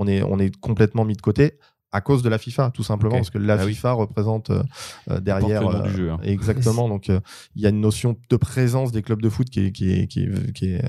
[0.00, 1.58] on est, on est complètement mis de côté
[1.92, 3.74] à cause de la FIFA, tout simplement, parce que la Ah oui.
[3.74, 4.62] FIFA représente euh,
[5.10, 5.68] euh, derrière.
[5.68, 6.20] Du euh, jeu, hein.
[6.22, 6.88] Exactement.
[6.94, 7.18] Donc, euh,
[7.56, 10.06] il y a une notion de présence des clubs de foot qui est, qui est,
[10.06, 10.84] qui est, qui est,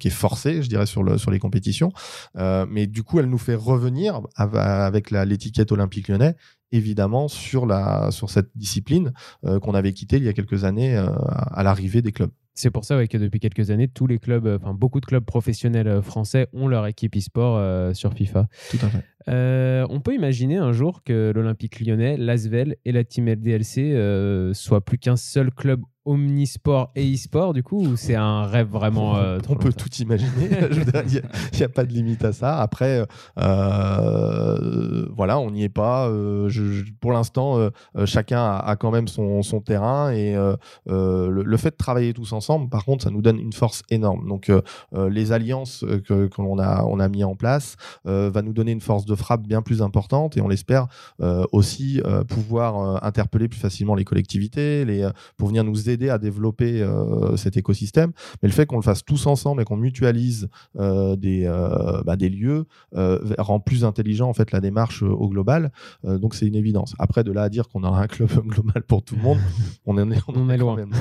[0.00, 1.92] qui est forcée, je dirais, sur, le, sur les compétitions.
[2.34, 6.34] Mais du coup, elle nous fait revenir av- avec l'étiquette Olympique lyonnais,
[6.72, 11.62] évidemment, sur, la, sur cette discipline qu'on avait quittée il y a quelques années à
[11.62, 12.30] l'arrivée des clubs.
[12.58, 15.06] C'est pour ça ouais, que depuis quelques années, tous les clubs, euh, enfin beaucoup de
[15.06, 18.48] clubs professionnels euh, français ont leur équipe e-sport euh, sur FIFA.
[18.72, 19.04] Tout à fait.
[19.28, 24.84] Euh, on peut imaginer un jour que l'Olympique lyonnais, l'Asvel et la team LDLC soient
[24.84, 29.16] plus qu'un seul club omnisport et e-sport, du coup, ou c'est un rêve vraiment.
[29.16, 30.48] euh, on peut lointain tout imaginer.
[31.52, 32.58] Il n'y a, pas de limite à ça.
[32.60, 33.04] Après,
[33.38, 36.08] euh, voilà, on n'y est pas.
[36.08, 40.10] Euh, je- je- pour l'instant, euh, euh, chacun a, a quand même son, son terrain
[40.12, 40.54] et euh,
[40.88, 43.82] euh, le, le fait de travailler tous ensemble, par contre, ça nous donne une force
[43.90, 44.26] énorme.
[44.28, 44.60] Donc, euh,
[44.94, 48.42] euh, les alliances euh, que, que l'on a, on a mis en place euh, va
[48.42, 50.86] nous donner une force de frappe bien plus importante et on l'espère
[51.20, 55.90] euh, aussi euh, pouvoir euh, interpeller plus facilement les collectivités, les, euh, pour venir nous
[55.90, 58.12] aider à développer euh, cet écosystème.
[58.42, 62.16] Mais le fait qu'on le fasse tous ensemble et qu'on mutualise euh, des, euh, bah,
[62.16, 62.64] des lieux
[62.96, 65.72] euh, rend plus intelligent en fait la démarche euh, au global.
[66.04, 66.94] Euh, donc c'est une évidence.
[66.98, 69.38] Après de là à dire qu'on aura un club global pour tout le monde,
[69.86, 70.76] on en est, On est quand loin.
[70.76, 70.92] même.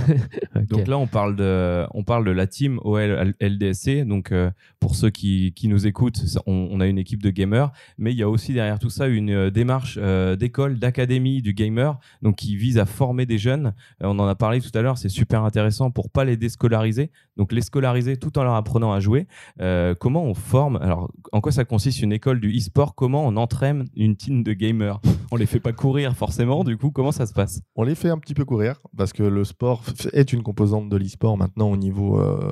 [0.70, 4.06] Donc là, on parle de, on parle de la team OL LDSC.
[4.06, 7.72] Donc euh, pour ceux qui, qui nous écoutent, on, on a une équipe de gamers,
[7.98, 11.54] mais il y a aussi derrière tout ça une euh, démarche euh, d'école, d'académie du
[11.54, 13.74] gamer, donc qui vise à former des jeunes.
[14.02, 17.12] Euh, on en a parlé tout à l'heure, c'est super intéressant pour pas les déscolariser,
[17.36, 19.28] donc les scolariser tout en leur apprenant à jouer.
[19.60, 22.96] Euh, comment on forme Alors, en quoi ça consiste une école du e-sport?
[22.96, 25.02] Comment on entraîne une team de gamers?
[25.30, 26.64] On les fait pas courir forcément.
[26.64, 27.60] Du coup, comment ça se passe?
[27.76, 30.96] On les fait un petit peu courir parce que le sport est une composante de
[30.96, 32.50] l'e-sport maintenant au niveau, euh,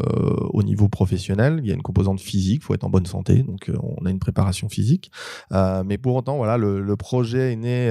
[0.49, 1.61] au niveau professionnel.
[1.63, 4.09] Il y a une composante physique, faut être en bonne santé, donc euh, on a
[4.09, 5.09] une préparation physique.
[5.51, 7.87] Mais pour autant, voilà, le, le projet est né,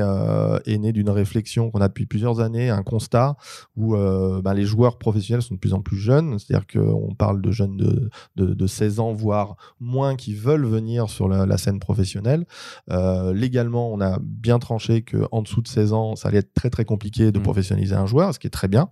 [0.66, 3.36] est né d'une réflexion qu'on a depuis plusieurs années, un constat
[3.76, 7.40] où euh, ben, les joueurs professionnels sont de plus en plus jeunes, c'est-à-dire qu'on parle
[7.42, 11.58] de jeunes de, de, de 16 ans, voire moins, qui veulent venir sur la, la
[11.58, 12.46] scène professionnelle.
[12.90, 16.70] Euh, légalement, on a bien tranché qu'en dessous de 16 ans, ça allait être très
[16.70, 17.42] très compliqué de Mm.
[17.42, 18.88] professionnaliser un joueur, ce qui est très bien.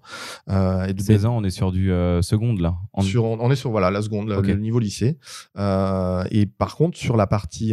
[0.51, 2.77] Euh, et de 16 ans, on est sur du euh, seconde là.
[2.92, 5.18] En- sur, on est sur voilà la seconde, le- niveau lycée.
[6.31, 7.73] Et par contre, sur la partie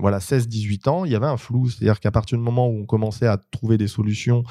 [0.00, 2.86] voilà 16-18 ans, il y avait un flou, c'est-à-dire qu'à partir du moment où on
[2.86, 4.44] commençait à trouver des solutions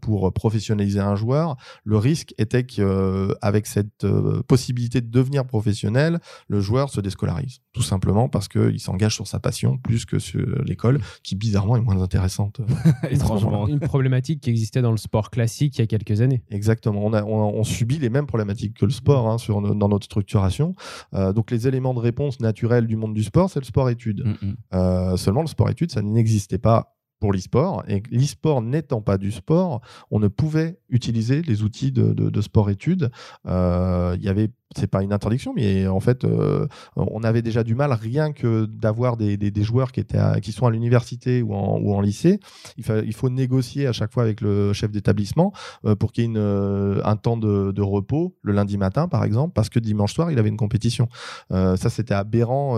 [0.00, 6.60] pour professionnaliser un joueur, le risque était qu'avec cette euh, possibilité de devenir professionnel, le
[6.60, 11.00] joueur se déscolarise, tout simplement parce qu'il s'engage sur sa passion plus que sur l'école,
[11.22, 12.60] qui bizarrement est moins intéressante.
[13.10, 13.68] étrangement.
[13.68, 16.42] Une problématique qui existait dans le sport classique il y a quelques années.
[16.50, 17.04] Exactement.
[17.04, 20.04] On, a, on, on subit les mêmes problématiques que le sport hein, sur, dans notre
[20.04, 20.74] structuration.
[21.14, 24.24] Euh, donc, les éléments de réponse naturels du monde du sport, c'est le sport-études.
[24.24, 24.52] Mm.
[24.74, 27.84] Euh, seulement, le sport-études, ça n'existait pas pour l'e-sport.
[27.86, 29.80] Et l'e-sport n'étant pas du sport,
[30.10, 33.10] on ne pouvait utiliser les outils de, de- de sport-études.
[33.46, 37.62] Euh, Il y avait c'est pas une interdiction, mais en fait, euh, on avait déjà
[37.64, 40.70] du mal rien que d'avoir des, des- des joueurs qui, étaient à- qui sont à
[40.70, 42.40] l'université ou en, ou en lycée.
[42.78, 45.52] Il, fa- il faut négocier à chaque fois avec le chef d'établissement
[45.84, 49.08] euh, pour qu'il y ait une, euh, un temps de, de repos le lundi matin,
[49.08, 51.08] par exemple, parce que dimanche soir, il avait une compétition.
[51.52, 52.76] Euh, ça, c'était aberrant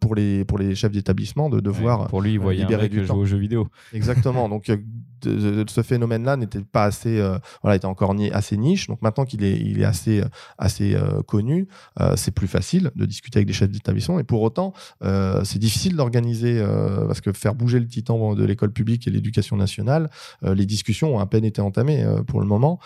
[0.00, 2.82] pour, les, pour les chefs d'établissement de devoir Ouais, pour lui, il voyait un libérer
[2.84, 3.16] mec du temps.
[3.16, 3.68] aux jeux vidéo.
[3.92, 4.48] Exactement.
[4.52, 4.82] Donc, de-
[5.22, 7.22] de- ce phénomène-là n'était pas assez,
[7.62, 8.88] voilà, était encore ni- assez niche.
[8.88, 10.22] Donc maintenant qu'il est, il est assez,
[10.58, 11.68] assez connus,
[12.00, 14.18] euh, c'est plus facile de discuter avec des chefs d'établissement.
[14.18, 14.72] Et pour autant,
[15.04, 19.10] euh, c'est difficile d'organiser euh, parce que faire bouger le titan de l'école publique et
[19.10, 20.10] l'éducation nationale,
[20.42, 22.78] les discussions ont à peine été entamées pour le moment.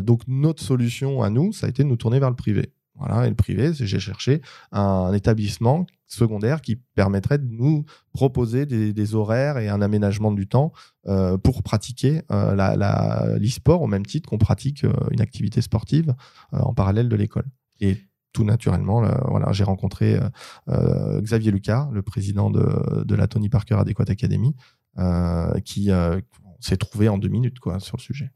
[0.00, 2.72] Donc notre solution à nous, ça a été de nous tourner vers le privé.
[2.98, 9.14] Voilà, et le privé, j'ai cherché un établissement secondaire qui permettrait de nous proposer des,
[9.14, 10.72] horaires et un aménagement du temps
[11.42, 16.14] pour pratiquer euh, l'e-sport au même titre qu'on pratique une activité sportive
[16.52, 17.46] en parallèle de l'école.
[17.80, 17.98] Et
[18.32, 19.02] tout naturellement,
[19.52, 20.28] j'ai rencontré euh,
[20.68, 24.54] euh, Xavier Lucas, le président de, la Tony Parker Adequate Academy,
[24.98, 25.90] euh, qui
[26.60, 28.30] s'est trouvé en deux minutes quoi, sur le sujet.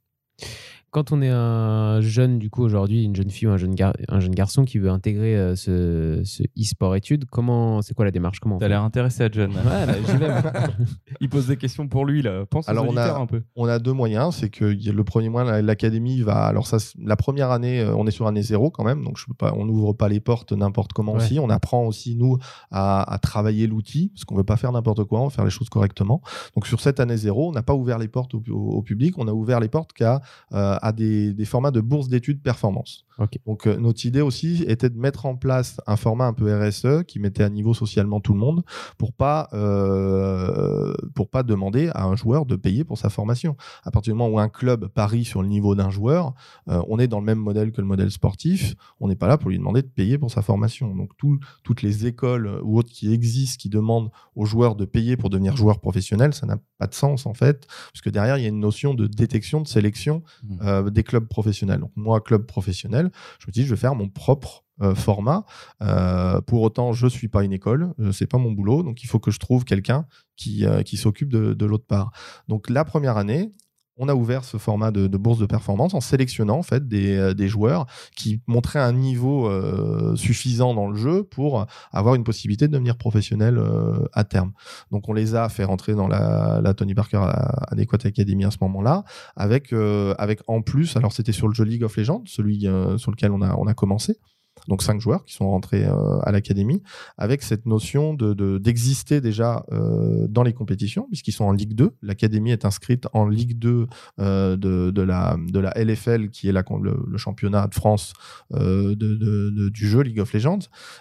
[0.93, 3.95] Quand on est un jeune, du coup, aujourd'hui, une jeune fille ou un jeune, gar-
[4.09, 8.11] un jeune garçon qui veut intégrer euh, ce, ce e-sport études, comment, c'est quoi la
[8.11, 8.41] démarche?
[8.41, 9.53] Comment T'as l'air intéressé à John.
[9.53, 9.87] Ouais,
[10.19, 10.43] moi.
[11.23, 12.45] Il pose des questions pour lui là.
[12.45, 13.43] Pense Alors, aux on a- un peu.
[13.57, 16.45] On a deux moyens, c'est que le premier moyen, la- l'académie va.
[16.45, 19.25] Alors ça, la première année, euh, on est sur année zéro quand même, donc je
[19.25, 21.23] peux pas, on n'ouvre pas les portes n'importe comment Ouais.
[21.23, 21.39] aussi.
[21.39, 22.37] On apprend aussi nous
[22.71, 25.51] à, à travailler l'outil, parce qu'on veut pas faire n'importe quoi, on veut faire les
[25.51, 26.21] choses correctement.
[26.55, 29.17] Donc sur cette année zéro, on n'a pas ouvert les portes au, au- au public,
[29.17, 30.21] on a ouvert les portes qu'à
[30.53, 33.07] euh, à des, des formats de bourse d'études performance.
[33.47, 37.05] Donc euh, notre idée aussi était de mettre en place un format un peu RSE
[37.07, 38.63] qui mettait à niveau socialement tout le monde
[38.99, 39.49] pour pas
[39.97, 43.57] euh, pour pas demander à un joueur de payer pour sa formation.
[43.85, 46.35] À partir du moment où un club parie sur le niveau d'un joueur,
[46.69, 48.75] euh, on est dans le même modèle que le modèle sportif.
[49.01, 50.95] On n'est pas là pour lui demander de payer pour sa formation.
[50.95, 55.17] Donc tout- toutes les écoles ou autres qui existent, qui demandent aux joueurs de payer
[55.17, 58.43] pour devenir joueur professionnel, ça n'a pas de sens en fait, parce que derrière il
[58.43, 60.59] y a une notion de détection, de sélection Mhm.
[60.73, 61.81] Euh, des clubs professionnels.
[61.81, 65.45] Donc moi, club professionnel, je me dis je vais faire mon propre euh, format.
[65.83, 69.19] Euh, pour autant, je suis pas une école, c'est pas mon boulot, donc il faut
[69.19, 70.07] que je trouve quelqu'un
[70.37, 72.11] qui, qui s'occupe de, de l'autre part.
[72.49, 73.53] Donc la première année,
[73.97, 77.35] on a ouvert ce format de, bourse de performance en sélectionnant en fait des, euh,
[77.35, 82.69] des joueurs qui montraient un niveau euh, suffisant dans le jeu pour avoir une possibilité
[82.69, 84.53] de devenir professionnel euh, à terme.
[84.91, 87.21] Donc on les a fait rentrer dans la, la Tony Parker
[87.69, 89.05] Adequate Academy à ce moment-là,
[89.37, 92.99] avec euh, avec en plus, alors c'était sur le jeu League of Legends, celui euh,
[92.99, 94.19] sur lequel on a on a commencé.
[94.69, 96.83] Donc cinq joueurs qui sont rentrés euh, à l'académie
[97.19, 101.75] avec cette notion de de- d'exister déjà euh, dans les compétitions puisqu'ils sont en Ligue
[101.75, 101.91] 2.
[102.03, 103.87] L'académie est inscrite en Ligue 2
[104.21, 108.13] euh, de, de la de la LFL qui est le, championnat de France
[108.51, 110.59] de, du jeu League of Legends.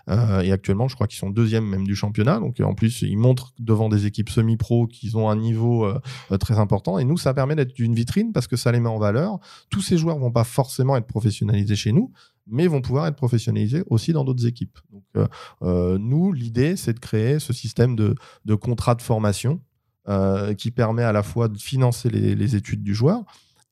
[0.08, 2.40] Et actuellement, je crois qu'ils sont deuxième même du championnat.
[2.40, 5.88] Donc en plus, ils montrent devant des équipes semi-pro qu'ils ont un niveau
[6.40, 6.98] très important.
[7.00, 9.40] Et nous, ça permet d'être une vitrine parce que ça les met en valeur.
[9.70, 12.12] Tous ces joueurs vont pas forcément être professionnalisés chez nous,
[12.48, 14.78] mais vont pouvoir être professionnalisés aussi dans d'autres équipes.
[15.18, 15.28] Euh,
[15.62, 18.16] euh, nous, l'idée, c'est de créer ce système de,
[18.56, 19.62] contrat de formation
[20.08, 23.24] euh, qui permet à la fois de financer les, études du joueur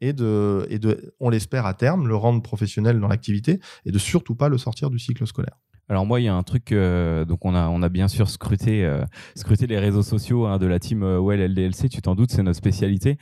[0.02, 4.36] et et de, on l'espère à terme, le rendre professionnel dans l'activité et de surtout
[4.36, 5.58] pas le sortir du cycle scolaire.
[5.92, 8.30] Alors moi, il y a un truc, euh, donc on a, on a bien sûr
[8.30, 9.04] scruté, euh,
[9.36, 12.44] scruté les réseaux sociaux hein, de la team euh, Well LDLC, tu t'en doutes, c'est
[12.44, 13.18] notre spécialité.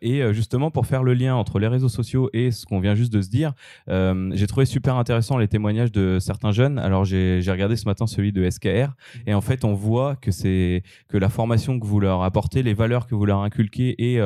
[0.00, 3.12] Et justement, pour faire le lien entre les réseaux sociaux et ce qu'on vient juste
[3.12, 3.52] de se dire,
[3.86, 6.78] j'ai trouvé super intéressant les témoignages de certains jeunes.
[6.78, 8.94] Alors j'ai regardé ce matin celui de SKR,
[9.26, 12.74] et en fait, on voit que c'est que la formation que vous leur apportez, les
[12.74, 14.20] valeurs que vous leur inculquez, et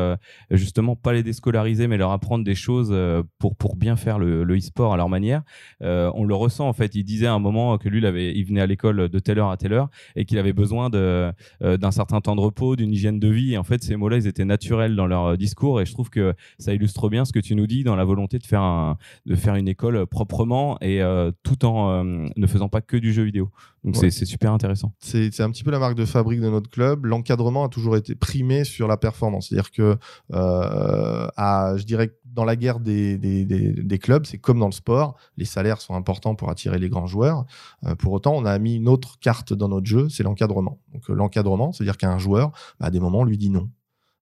[0.50, 2.94] justement pas les déscolariser, mais leur apprendre des choses
[3.38, 5.42] pour pour bien faire le, e-sport à leur manière.
[5.80, 6.94] On le ressent en fait.
[6.94, 9.38] Il disait à un moment que lui, il, avait, il venait à l'école de telle
[9.38, 12.92] heure à telle heure et qu'il avait besoin euh, d'un certain temps de repos, d'une
[12.92, 13.54] hygiène de vie.
[13.54, 16.10] Et en fait, ces mots-là, ils étaient naturels dans leur euh, discours et je trouve
[16.10, 18.96] que ça illustre bien ce que tu nous dis dans la volonté de faire, un,
[19.26, 23.12] de faire une école proprement et euh, tout en euh, ne faisant pas que du
[23.12, 23.50] jeu vidéo.
[23.84, 24.10] Donc Ouais.
[24.10, 24.92] c'est, super intéressant.
[25.00, 27.04] C'est c'est un petit peu la marque de fabrique de notre club.
[27.04, 29.48] L'encadrement a toujours été primé sur la performance.
[29.48, 29.96] C'est-à-dire que,
[30.32, 34.58] euh, à, je dirais que dans la guerre des, des, des, des clubs, c'est comme
[34.60, 37.21] dans le sport, les salaires sont importants pour attirer les grands joueurs.
[37.24, 40.78] Euh, pour autant, on a mis une autre carte dans notre jeu, c'est l'encadrement.
[40.92, 43.70] Donc euh, l'encadrement, c'est-à-dire qu'un joueur, bah, à des moments, lui dit non.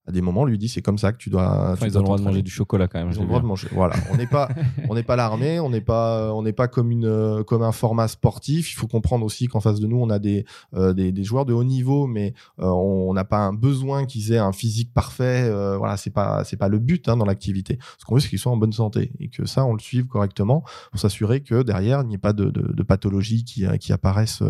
[0.06, 1.72] À des moments, lui dit c'est comme ça que tu dois.
[1.72, 3.10] Enfin, tu ils ont le droit de manger du chocolat quand même.
[3.10, 3.68] Ils ont le droit de manger.
[3.72, 4.48] Voilà, on n'est pas,
[4.88, 7.72] on n'est pas l'armée, on n'est pas, on n'est pas comme une, euh, comme un
[7.72, 8.72] format sportif.
[8.72, 11.44] Il faut comprendre aussi qu'en face de nous, on a des, euh, des, des joueurs
[11.44, 15.42] de haut niveau, mais euh, on n'a pas un besoin qu'ils aient un physique parfait.
[15.44, 17.78] Euh, voilà, c'est pas, c'est pas le but hein, dans l'activité.
[17.98, 20.06] Ce qu'on veut, c'est qu'ils soient en bonne santé et que ça, on le suive
[20.06, 23.76] correctement pour s'assurer que derrière, il n'y ait pas de, de, de pathologies qui, euh,
[23.76, 24.42] qui apparaissent.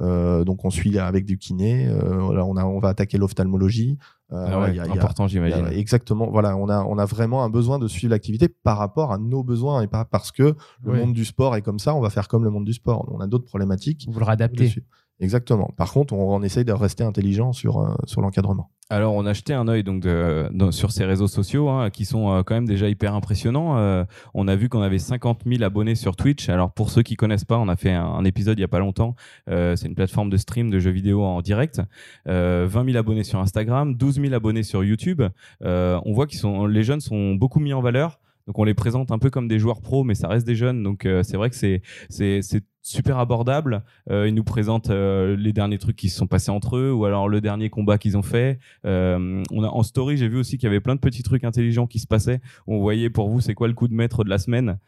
[0.00, 1.86] Euh, donc, on suit avec du kiné.
[1.88, 3.98] Euh, on a, on va attaquer l'ophtalmologie.
[4.32, 5.78] Euh, Ah ouais, y a- il y a- important, il y a- j'imagine.
[5.78, 6.28] exactement.
[6.28, 9.44] Voilà, on a, on a vraiment un besoin de suivre l'activité par rapport à nos
[9.44, 10.42] besoins et pas parce que
[10.82, 13.08] le monde du sport est comme ça, on va faire comme le monde du sport.
[13.12, 14.06] On a d'autres problématiques.
[14.10, 14.64] Vous le réadaptez.
[15.20, 15.70] Exactement.
[15.76, 18.70] Par contre, on, on essaye de rester intelligent sur, euh, sur l'encadrement.
[18.88, 22.30] Alors, on a jeté un œil donc dans- sur ces réseaux sociaux hein, qui sont
[22.30, 23.78] euh, quand même déjà hyper impressionnants.
[23.78, 26.48] Euh, on a vu qu'on avait 50 000 abonnés sur Twitch.
[26.48, 28.78] Alors, pour ceux qui connaissent pas, on a fait un, épisode il y a pas
[28.78, 29.16] longtemps.
[29.50, 31.80] Euh, c'est une plateforme de stream de jeux vidéo en direct.
[32.28, 35.22] Euh, 20 000 abonnés sur Instagram, 12 000 abonnés sur YouTube.
[35.64, 38.20] Euh, on voit qu'ils sont, les jeunes sont beaucoup mis en valeur.
[38.46, 40.84] Donc, on les présente un peu comme des joueurs pros, mais ça reste des jeunes.
[40.84, 41.82] Donc, euh, c'est vrai que c'est
[42.86, 43.82] super abordable.
[44.10, 47.04] Euh, ils nous présentent euh, les derniers trucs qui se sont passés entre eux, ou
[47.04, 48.58] alors le dernier combat qu'ils ont fait.
[48.84, 51.44] Euh, on a en story, j'ai vu aussi qu'il y avait plein de petits trucs
[51.44, 52.40] intelligents qui se passaient.
[52.66, 54.78] On voyait pour vous, c'est quoi le coup de maître de la semaine.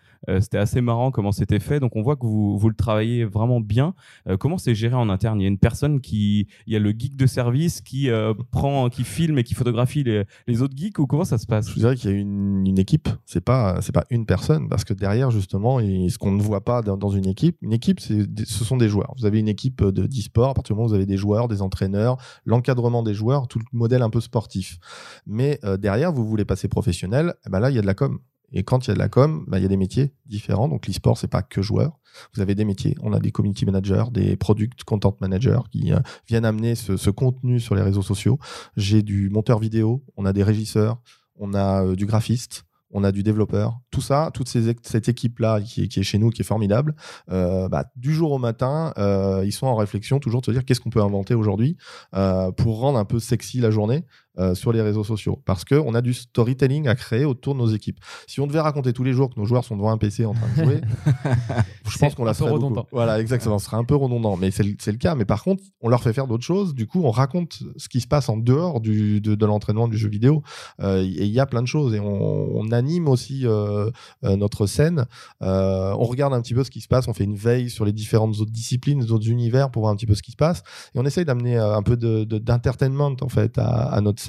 [0.40, 1.78] C'était assez marrant comment c'était fait.
[1.78, 3.94] Donc on voit que vous, vous le travaillez vraiment bien.
[4.40, 5.40] Comment c'est géré en interne?
[5.40, 8.10] Il y a une personne qui, il y a le geek de service qui
[8.50, 11.70] prend, qui filme et qui photographie les, les autres geeks, ou comment ça se passe?
[11.70, 14.92] Je dirais qu'il y a une, une équipe, c'est pas pas une personne parce que
[14.92, 18.64] derrière justement, et ce qu'on ne voit pas dans, dans une équipe, une équipe ce
[18.64, 19.14] sont des joueurs.
[19.18, 21.48] Vous avez une équipe de d'e-sport, à partir du moment où vous avez des joueurs,
[21.48, 24.78] des entraîneurs, l'encadrement des joueurs, tout le modèle un peu sportif.
[25.26, 27.94] Mais euh, derrière, vous voulez passer professionnel, eh ben là il y a de la
[27.94, 28.18] com.
[28.52, 30.68] Et quand il y a de la com, ben, il y a des métiers différents.
[30.68, 31.98] Donc l'e-sport c'est pas que joueurs.
[32.34, 32.96] Vous avez des métiers.
[33.02, 37.60] On a des community managers, des product content managers qui euh, viennent amener ce, contenu
[37.60, 38.38] sur les réseaux sociaux.
[38.76, 41.00] J'ai du monteur vidéo, on a des régisseurs,
[41.36, 43.78] on a euh, du graphiste, on a du développeur.
[43.90, 46.94] Tout ça, toute cette équipe-là qui, est- qui est chez nous, qui est formidable,
[47.30, 50.64] euh, bah, du jour au matin, euh, ils sont en réflexion toujours de se dire
[50.64, 51.76] qu'est-ce qu'on peut inventer aujourd'hui
[52.14, 54.04] euh, pour rendre un peu sexy la journée
[54.38, 55.40] euh, sur les réseaux sociaux.
[55.44, 57.98] Parce qu'on a du storytelling à créer autour de nos équipes.
[58.26, 60.34] Si on devait raconter tous les jours que nos joueurs sont devant un PC en
[60.34, 60.80] train de jouer,
[61.88, 62.62] je pense qu'on la ferait beaucoup.
[62.66, 62.86] redondant.
[62.92, 63.58] Voilà, exactement.
[63.58, 65.14] Ce serait un peu redondant, mais c'est le, cas.
[65.14, 66.74] Mais par contre, on leur fait faire d'autres choses.
[66.74, 69.96] Du coup, on raconte ce qui se passe en dehors du, de, de l'entraînement du
[69.98, 70.42] jeu vidéo.
[70.80, 71.94] Euh, et il y a plein de choses.
[71.94, 73.90] Et on, on anime aussi euh,
[74.22, 75.06] notre scène.
[75.40, 77.08] On regarde un petit peu ce qui se passe.
[77.08, 79.96] On fait une veille sur les différentes autres disciplines, les autres univers pour voir un
[79.96, 80.62] petit peu ce qui se passe.
[80.94, 84.27] Et on essaye d'amener un peu de- de- d'entertainment en fait à, à notre scène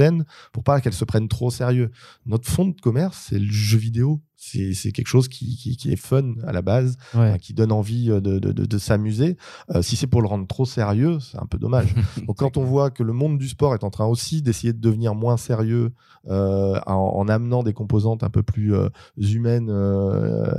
[0.51, 1.91] pour pas qu'elle se prenne trop au sérieux.
[2.25, 4.21] Notre fond de commerce, c'est le jeu vidéo.
[4.41, 7.33] C'est quelque chose qui, qui, qui est fun à la base Ouais.
[7.33, 9.35] euh, qui donne envie euh, de, de, de, de s'amuser.
[9.75, 11.93] Euh, si c'est pour le rendre trop sérieux, c'est un peu dommage.
[12.27, 14.79] Donc quand on voit que le monde du sport est en train aussi d'essayer de
[14.79, 15.91] devenir moins sérieux
[16.29, 19.69] euh, en, en amenant des composantes un peu plus euh, humaines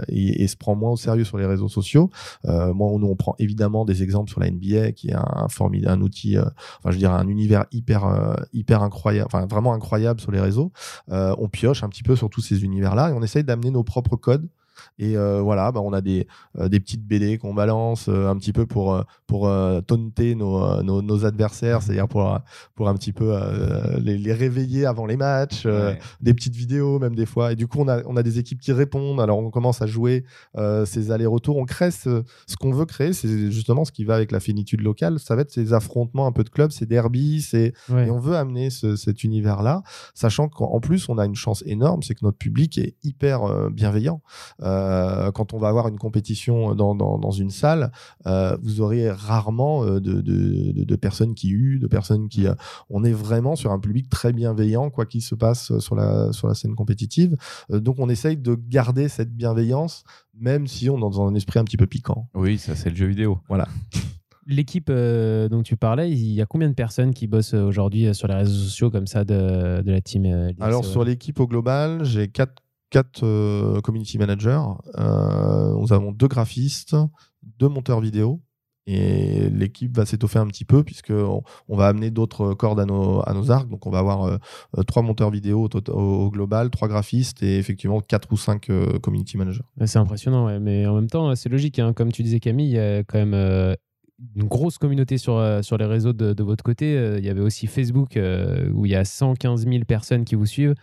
[0.08, 2.10] et, et se prend moins au sérieux sur les réseaux sociaux,
[2.44, 6.00] moi nous on prend évidemment des exemples sur la NBA qui est un, formidable un
[6.02, 10.72] outil, enfin je dirais un univers hyper hyper incroyable, enfin vraiment incroyable sur les réseaux.
[11.08, 14.20] On pioche un petit peu sur tous ces univers-là et on essaye d'amener nos propres
[14.20, 14.48] codes.
[14.98, 16.26] Et euh, voilà, bah, on a des,
[16.58, 19.48] euh, des petites BD qu'on balance euh, un petit peu pour, pour
[19.86, 22.38] taunter nos, nos, nos adversaires, c'est-à-dire pour,
[22.74, 23.32] pour un petit peu
[24.00, 25.98] les, les réveiller avant les matchs, Ouais.
[26.20, 27.52] des petites vidéos même des fois.
[27.52, 29.20] Et du coup, on a, on a des équipes qui répondent.
[29.20, 30.24] Alors, on commence à jouer
[30.84, 31.56] ces allers-retours.
[31.56, 33.12] On crée ce, ce qu'on veut créer.
[33.12, 35.18] C'est justement ce qui va avec la finitude locale.
[35.18, 37.40] Ça va être ces affrontements un peu de clubs, ces derbies.
[37.42, 37.72] C'est...
[37.88, 38.06] Ouais.
[38.08, 39.82] Et on veut amener ce- cet univers-là,
[40.14, 44.20] sachant qu'en plus, on a une chance énorme, c'est que notre public est hyper bienveillant.
[44.70, 47.90] Euh, quand on va avoir une compétition dans, dans, dans une salle,
[48.26, 52.46] euh, vous aurez rarement euh, de, de, de- de personnes qui huent, de personnes qui...
[52.46, 52.54] euh,
[52.88, 56.46] on est vraiment sur un public très bienveillant, quoi qu'il se passe sur la, sur
[56.48, 57.36] la scène compétitive.
[57.70, 60.04] Euh, donc on essaye de garder cette bienveillance,
[60.38, 62.28] même si on est dans un esprit un petit peu piquant.
[62.34, 63.38] Oui, ça c'est le jeu vidéo.
[64.46, 68.26] L'équipe euh, dont tu parlais, il y a combien de personnes qui bossent aujourd'hui sur
[68.26, 72.04] les réseaux sociaux comme ça de, de la team euh, Alors sur l'équipe au global,
[72.04, 72.54] j'ai quatre,
[72.90, 74.60] quatre euh, community managers.
[74.98, 76.96] Euh, nous avons deux graphistes,
[77.58, 78.40] deux monteurs vidéo.
[78.86, 81.42] Et l'équipe va s'étoffer un petit peu puisque on,
[81.76, 83.68] va amener d'autres cordes à nos, nos arcs.
[83.68, 84.36] Donc on va avoir euh,
[84.78, 88.68] euh, trois monteurs vidéo au, global, trois graphistes et effectivement quatre ou cinq
[89.00, 89.62] community managers.
[89.84, 90.58] C'est impressionnant, ouais.
[90.58, 91.78] mais en même temps, c'est logique.
[91.78, 91.92] hein.
[91.92, 93.76] Comme tu disais, Camille, il y a quand même
[94.36, 96.96] une grosse communauté sur, euh, sur les réseaux de, votre côté.
[96.96, 100.34] Euh, Il y avait aussi Facebook euh, où il y a 115 000 personnes qui
[100.34, 100.74] vous suivent.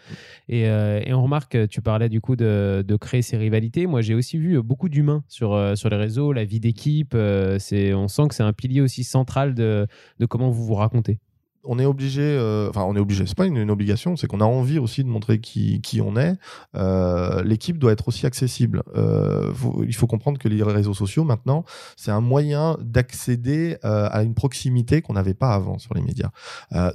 [0.49, 0.67] Et,
[1.11, 3.87] on remarque, tu parlais du coup de, de créer ces rivalités.
[3.87, 7.15] Moi, j'ai aussi vu beaucoup d'humains sur, sur les réseaux, la vie d'équipe.
[7.59, 9.87] c'est- on sent que c'est un pilier aussi central de,
[10.19, 11.19] de comment vous vous racontez.
[11.67, 14.45] On est obligé, euh, enfin on est obligé, c'est pas une, obligation, c'est qu'on a
[14.45, 16.35] envie aussi de montrer qui, on est.
[16.75, 18.83] Euh, L'équipe doit être aussi accessible.
[18.95, 19.51] Euh,
[19.85, 24.33] il faut comprendre que les réseaux sociaux maintenant, c'est un moyen d'accéder euh, à une
[24.33, 26.29] proximité qu'on n'avait pas avant sur les médias.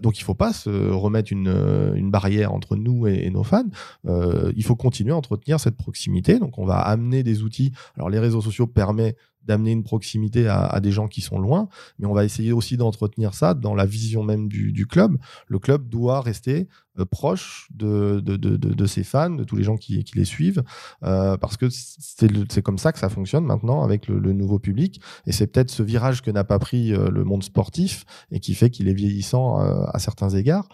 [0.00, 3.68] Donc il faut pas se remettre une, barrière entre nous et, et nos fans.
[4.04, 6.38] Il faut continuer à entretenir cette proximité.
[6.38, 7.72] Donc on va amener des outils.
[7.96, 12.06] Alors les réseaux sociaux permettent d'amener une proximité à, des gens qui sont loin, mais
[12.06, 15.16] on va essayer aussi d'entretenir ça dans la vision même du, club.
[15.46, 16.68] Le club doit rester
[17.10, 20.62] proche de, de, de, de, ses fans, de tous les gens qui, qui les suivent,
[21.04, 25.00] euh, parce que c'est comme ça que ça fonctionne maintenant avec le, le nouveau public.
[25.26, 28.54] Et c'est peut-être ce virage que n'a pas pris euh, le monde sportif et qui
[28.54, 30.68] fait qu'il est vieillissant à certains égards.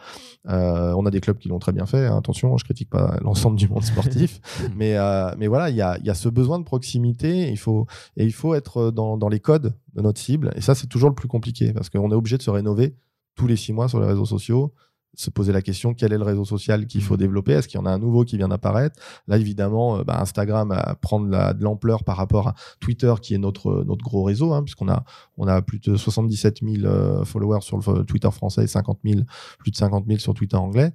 [0.44, 3.57] on a des clubs qui l'ont très bien fait, hein, attention, je critique pas l'ensemble
[3.57, 4.40] du monde sportif,
[4.76, 4.96] mais,
[5.37, 8.33] mais voilà, il y a, y a ce besoin de proximité, il faut, et il
[8.33, 10.52] faut être dans, dans les codes de notre cible.
[10.57, 12.96] Et ça, c'est toujours le plus compliqué parce qu'on est obligé de se rénover
[13.35, 14.74] tous les six mois sur les réseaux sociaux
[15.14, 17.18] se poser la question quel est le réseau social qu'il faut mmh.
[17.18, 17.53] développer?
[17.53, 19.01] Est-ce qu'il y en a un nouveau qui vient d'apparaître?
[19.27, 23.38] Là, évidemment, euh, bah, Instagram a prendre de l'ampleur par rapport à Twitter, qui est
[23.38, 25.05] notre notre gros réseau, hein, puisqu'on a
[25.37, 29.20] on a plus de 77 000 euh, followers sur le Twitter français et 50 000
[29.59, 30.93] plus de 50 000 sur Twitter anglais.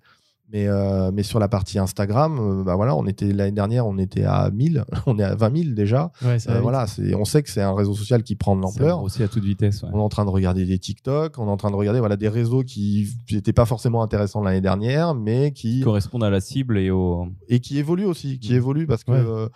[0.54, 3.98] Mais, euh, mais sur la partie Instagram, euh, bah voilà, on était l'année dernière, on
[3.98, 6.12] était à 1000, on est à 20 000 déjà.
[6.24, 9.02] Euh, voilà, c'est, on sait que c'est un réseau social qui prend de l'ampleur.
[9.02, 9.84] Aussi à toute vitesse.
[9.92, 12.18] On est en train de regarder des TikTok, on est en train de regarder voilà
[12.18, 16.78] des réseaux qui n'étaient pas forcément intéressants l'année dernière, mais qui correspondent à la cible
[16.78, 18.58] et au et qui évoluent aussi, qui mmh.
[18.58, 19.50] évoluent parce que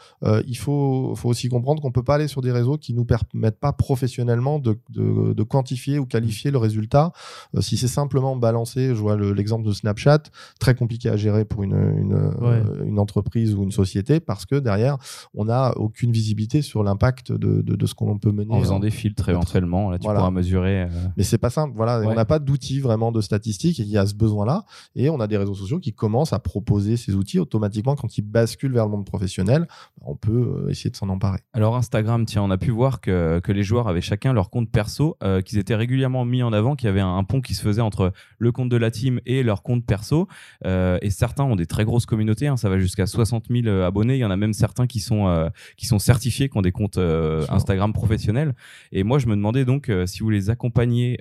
[0.48, 3.60] il faut faut aussi comprendre qu'on peut pas aller sur des réseaux qui nous permettent
[3.60, 7.12] pas professionnellement de, de, de quantifier ou qualifier le résultat.
[7.60, 10.24] si c'est simplement balancer, je vois l'exemple de Snapchat,
[10.60, 14.56] très compliqué à gérer pour une, une, euh, une, entreprise ou une société parce que
[14.56, 14.98] derrière,
[15.34, 18.54] on n'a aucune visibilité sur l'impact de, de, de, ce qu'on peut mener.
[18.54, 20.84] En faisant des filtres éventuellement, là, tu pourras mesurer.
[20.84, 21.74] Euh, Mais c'est pas simple.
[21.76, 24.66] Voilà, on n'a pas d'outils vraiment de statistiques et il y a ce besoin-là.
[24.96, 28.24] Et on a des réseaux sociaux qui commencent à proposer ces outils automatiquement quand ils
[28.24, 29.68] basculent vers le monde professionnel.
[30.02, 31.40] On peut euh, essayer de s'en emparer.
[31.54, 34.72] Alors Instagram, tiens, on a pu voir que, que les joueurs avaient chacun leur compte
[34.72, 37.82] perso, qu'ils étaient régulièrement mis en avant, qu'il y avait un, pont qui se faisait
[37.82, 40.28] entre le compte de la team et leur compte perso.
[40.66, 42.48] Euh, et certains ont des très grosses communautés.
[42.48, 44.16] Hein, ça va jusqu'à 60 000 euh, abonnés.
[44.16, 46.72] Il y en a même certains qui sont euh, qui sont certifiés, qui ont des
[46.72, 48.54] comptes Instagram professionnels.
[48.92, 51.20] Et moi, je me demandais donc si vous les accompagnez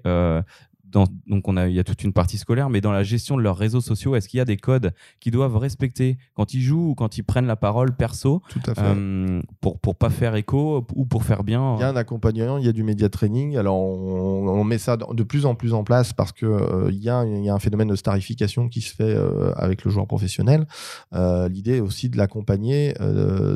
[0.90, 3.42] donc on a, il y a toute une partie scolaire, mais dans la gestion de
[3.42, 6.90] leurs réseaux sociaux, est-ce qu'il y a des codes qu'ils doivent respecter quand ils jouent
[6.90, 8.82] ou quand ils prennent la parole perso Tout à fait.
[8.82, 12.58] Euh, pour pour pas faire écho ou pour faire bien Il y a un accompagnement,
[12.58, 13.56] il y a du média training.
[13.56, 17.08] Alors on, met ça de plus en plus en place parce que euh, il, y
[17.08, 20.06] a, il y a un phénomène de starification qui se fait euh, avec le joueur
[20.06, 20.66] professionnel.
[21.12, 22.94] L'idée est aussi de l'accompagner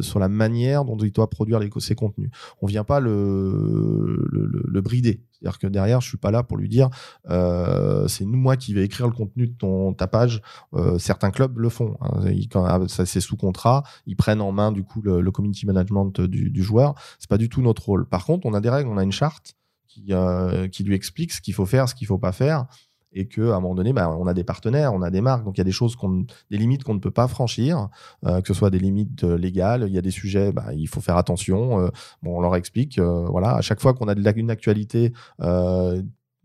[0.03, 2.31] sur la manière dont il doit produire les, ses contenus.
[2.61, 5.23] On vient pas le, le, le brider.
[5.41, 6.91] C'est-à-dire que derrière, je suis pas là pour lui dire
[7.29, 10.43] euh, c'est nous moi qui vais écrire le contenu de ton ta page.
[10.75, 11.97] Euh, certains clubs le font.
[12.01, 12.21] Hein.
[12.55, 16.51] ah, ça c'est sous contrat, ils prennent en main du coup le, community management du,
[16.51, 16.95] du joueur.
[17.19, 18.07] C'est pas du tout notre rôle.
[18.07, 19.55] Par contre, on a des règles, on a une charte
[19.91, 22.67] qui, euh, qui lui explique ce qu'il faut faire, ce qu'il faut pas faire
[23.13, 25.45] et que à un moment donné, bah, on a des partenaires, on a des marques,
[25.45, 27.89] donc il y a des choses, qu'on, des limites qu'on ne peut pas franchir,
[28.27, 29.85] euh, que ce soit des limites euh, légales.
[29.87, 31.81] Il y a des sujets, bah, il faut faire attention.
[31.81, 31.89] Euh,
[32.23, 32.99] bon, on leur explique.
[32.99, 35.13] voilà, à chaque fois qu'on a une actualité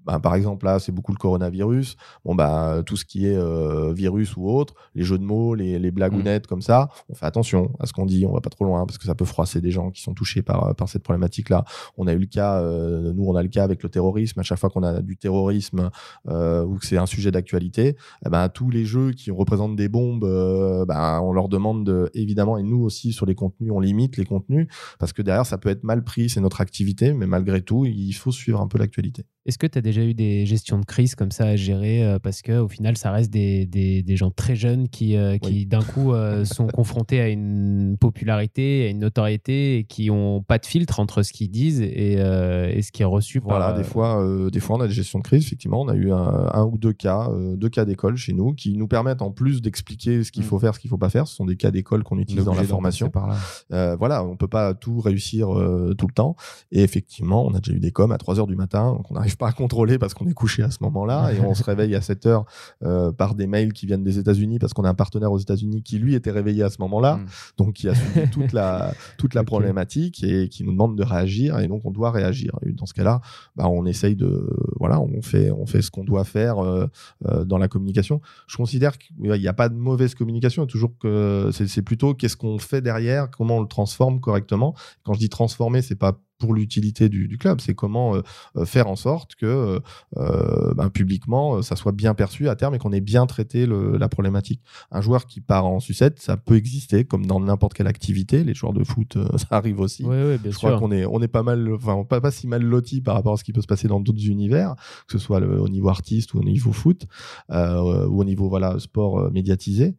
[0.05, 1.97] bah, par exemple, là, c'est beaucoup le coronavirus.
[2.23, 5.79] Bon, bah, tout ce qui est euh, virus ou autre, les jeux de mots, les,
[5.79, 6.47] les blagounettes mmh.
[6.47, 8.97] comme ça, on fait attention à ce qu'on dit, on va pas trop loin parce
[8.97, 11.65] que ça peut froisser des gens qui sont touchés par, par cette problématique-là.
[11.97, 14.39] On a eu le cas, euh, nous, on a le cas avec le terrorisme.
[14.39, 15.89] À chaque fois qu'on a du terrorisme
[16.27, 17.95] euh, ou que c'est un sujet d'actualité,
[18.25, 22.09] eh ben, tous les jeux qui représentent des bombes, euh, ben, on leur demande de,
[22.13, 24.67] évidemment, et nous aussi sur les contenus, on limite les contenus
[24.99, 28.13] parce que derrière, ça peut être mal pris, c'est notre activité, mais malgré tout, il
[28.13, 29.25] faut suivre un peu l'actualité.
[29.47, 32.17] Est-ce que tu as déjà eu des gestions de crise comme ça à gérer euh,
[32.17, 35.83] Parce qu'au final, ça reste des, des, des, gens très jeunes qui, euh, qui d'un
[35.83, 40.65] coup, euh, sont confrontés à une popularité, à une notoriété et qui n'ont pas de
[40.65, 44.59] filtre entre ce qu'ils disent et, et, ce qui est reçu voilà, des, fois, des
[44.59, 45.81] fois, on a des gestions de crise, effectivement.
[45.81, 49.21] On a eu un, ou deux cas, deux cas d'école chez nous qui nous permettent,
[49.21, 50.47] en plus d'expliquer ce qu'il mm.
[50.47, 52.45] faut faire, ce qu'il ne faut pas faire, ce sont des cas d'école qu'on utilise
[52.45, 53.11] dans la formation.
[53.11, 53.95] Par là.
[53.95, 55.49] voilà, on ne peut pas tout réussir
[55.97, 56.35] tout le temps.
[56.71, 59.15] Et effectivement, on a déjà eu des coms à 3 heures du matin, donc on
[59.15, 61.95] arrive pas à contrôler parce qu'on est couché à ce moment-là et on se réveille
[61.95, 62.45] à 7 heures
[62.83, 65.83] euh, par des mails qui viennent des États-Unis parce qu'on a un partenaire aux États-Unis
[65.83, 67.25] qui lui était réveillé à ce moment-là, mm.
[67.57, 71.59] donc qui a subi toute la toute la problématique et qui nous demande de réagir
[71.59, 72.57] et donc on doit réagir.
[72.65, 73.21] Et dans ce cas-là,
[73.55, 76.87] bah, on essaye de voilà, on fait on fait ce qu'on doit faire euh,
[77.27, 78.21] euh, dans la communication.
[78.47, 82.59] Je considère qu'il n'y a pas de mauvaise communication, toujours que c'est plutôt qu'est-ce qu'on
[82.59, 84.75] fait derrière, comment on le transforme correctement.
[85.03, 87.61] Quand je dis transformer, c'est pas pour l'utilité du, du, club.
[87.61, 88.21] C'est comment euh,
[88.57, 89.79] euh, faire en sorte que
[90.17, 93.97] euh, ben, publiquement ça soit bien perçu à terme et qu'on ait bien traité le,
[93.97, 94.61] la problématique.
[94.91, 98.43] Un joueur qui part en sucette, ça peut exister comme dans n'importe quelle activité.
[98.43, 100.03] Les joueurs de foot, ça arrive aussi.
[100.03, 103.01] Bien Je crois qu'on est on est pas mal, enfin pas, pas si mal loti
[103.01, 104.75] par rapport à ce qui peut se passer dans d'autres univers,
[105.07, 107.05] que ce soit le, au niveau artiste ou au niveau foot
[107.49, 109.95] ou au niveau voilà sport médiatisé.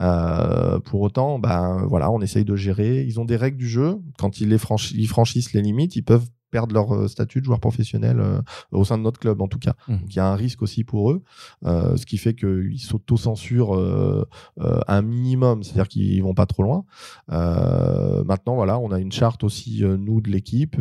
[0.00, 3.04] Euh, pour autant, ben voilà, on essaye de gérer.
[3.04, 3.98] Ils ont des règles du jeu.
[4.18, 8.20] Quand ils, les franchissent les limites, ils peuvent perdent leur euh, statut de joueur professionnel
[8.20, 8.40] euh,
[8.72, 9.74] au sein de notre club, en tout cas.
[9.88, 9.98] Mhm.
[9.98, 11.22] Donc, il y a un risque aussi pour eux,
[11.64, 14.26] euh, ce qui fait qu'ils s'auto-censurent euh,
[14.56, 16.84] un minimum, c'est-à-dire qu'ils vont pas trop loin.
[17.28, 20.76] Maintenant, voilà, on a une charte aussi, nous, de l'équipe.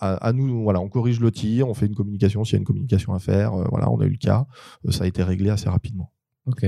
[0.00, 2.58] à, à nous, voilà, on corrige le tir, on fait une communication s'il y a
[2.58, 3.52] une communication à faire.
[3.70, 4.46] voilà, on a eu le cas.
[4.90, 6.10] Ça a été réglé assez rapidement.
[6.46, 6.66] Ok.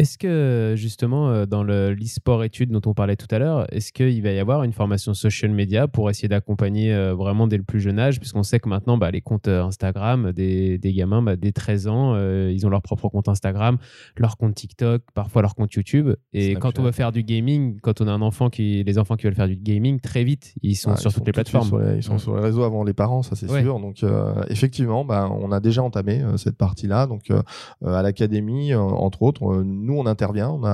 [0.00, 3.92] Est-ce que justement euh, dans le l'e-sport études dont on parlait tout à l'heure, est-ce
[3.92, 7.62] qu'il va y avoir une formation social media pour essayer d'accompagner euh, vraiment dès le
[7.64, 8.18] plus jeune âge?
[8.18, 11.86] Puisqu'on sait que maintenant, bah, les comptes euh, Instagram des, des gamins, bah, dès 13
[11.88, 13.76] ans, euh, ils ont leur propre compte Instagram,
[14.16, 16.08] leur compte TikTok, parfois leur compte YouTube.
[16.32, 19.16] Et quand on veut faire du gaming, quand on a un enfant qui, les enfants
[19.16, 21.66] qui veulent faire du gaming, très vite, ils sont Ouais, sur ils toutes les plateformes.
[21.68, 23.60] sur les- ils sont sur les réseaux avant les parents, ça c'est Ouais.
[23.60, 23.78] sûr.
[23.80, 27.06] Donc euh, effectivement, bah, on a déjà entamé euh, cette partie-là.
[27.06, 27.42] Donc euh,
[27.84, 30.50] euh, à l'académie, euh, entre autres, euh, nous on intervient.
[30.50, 30.64] On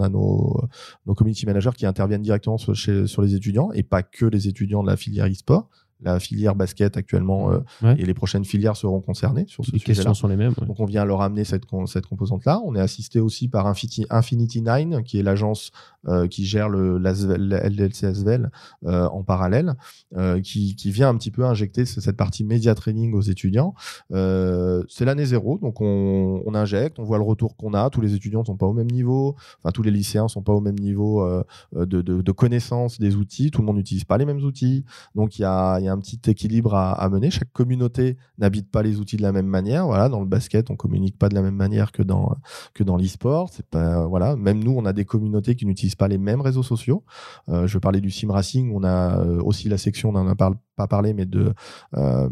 [0.00, 0.68] a, nos,
[1.16, 4.96] community managers qui interviennent directement sur les étudiants et pas que les étudiants de la
[4.96, 5.68] filière e-sport.
[6.02, 7.94] La filière basket actuellement euh, Ouais.
[7.98, 9.94] et les prochaines filières seront concernées sur ce Les sujet-là.
[9.96, 10.52] questions sont les mêmes.
[10.60, 10.66] ouais.
[10.66, 12.60] Donc on vient leur amener cette, cette composante-là.
[12.66, 15.70] On est assisté aussi par Infinity, Infinity Nine, qui est l'agence
[16.08, 18.50] euh, qui gère le l'ASVEL- le LDLC Asvel
[18.84, 19.74] euh, en parallèle,
[20.16, 23.74] euh, qui, qui vient un petit peu injecter ce- cette partie média training aux étudiants.
[24.88, 27.90] C'est l'année zéro, donc on, on injecte, on voit le retour qu'on a.
[27.90, 30.60] Tous les étudiants sont pas au même niveau, enfin tous les lycéens sont pas au
[30.60, 31.26] même niveau
[31.74, 33.50] de, de, de connaissance des outils.
[33.50, 34.84] Tout le monde n'utilise pas les mêmes outils,
[35.14, 37.30] donc il y a, a un petit équilibre à, mener.
[37.30, 39.86] Chaque communauté n'habite pas les outils de la même manière.
[39.86, 42.36] Voilà, dans le basket, on communique pas de la même manière que dans
[42.74, 43.50] que dans l'e-sport.
[43.52, 44.36] C'est pas voilà.
[44.36, 47.04] Même nous, on a des communautés qui n'utilisent pas les mêmes réseaux sociaux.
[47.48, 48.72] Euh, je parlais du sim racing.
[48.74, 51.52] On a euh, aussi la section, on n'en a par- pas parlé, mais de
[51.96, 52.28] euh,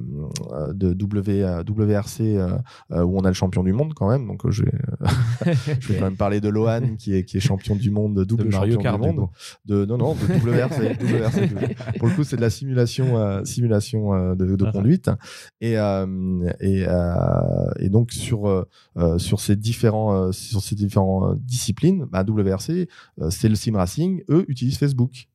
[0.72, 2.58] de w, WRC euh,
[2.92, 4.26] euh, où on a le champion du monde quand même.
[4.26, 4.72] Donc je vais,
[5.80, 8.46] je vais quand même parler de Lohan qui est qui est champion du monde, double
[8.46, 9.28] De champion Kart, du monde.
[9.64, 10.96] De non non de WRC.
[11.00, 11.98] WRC.
[11.98, 14.72] Pour le coup, c'est de la simulation euh, simulation de, de Ah.
[14.72, 15.10] conduite.
[15.60, 15.74] Et
[16.60, 16.86] et,
[17.78, 18.66] et donc sur
[19.18, 22.88] sur ces différents sur ces différents euh, disciplines, bah, WRC,
[23.30, 24.22] c'est le sim racing.
[24.28, 25.28] Eux utilisent Facebook.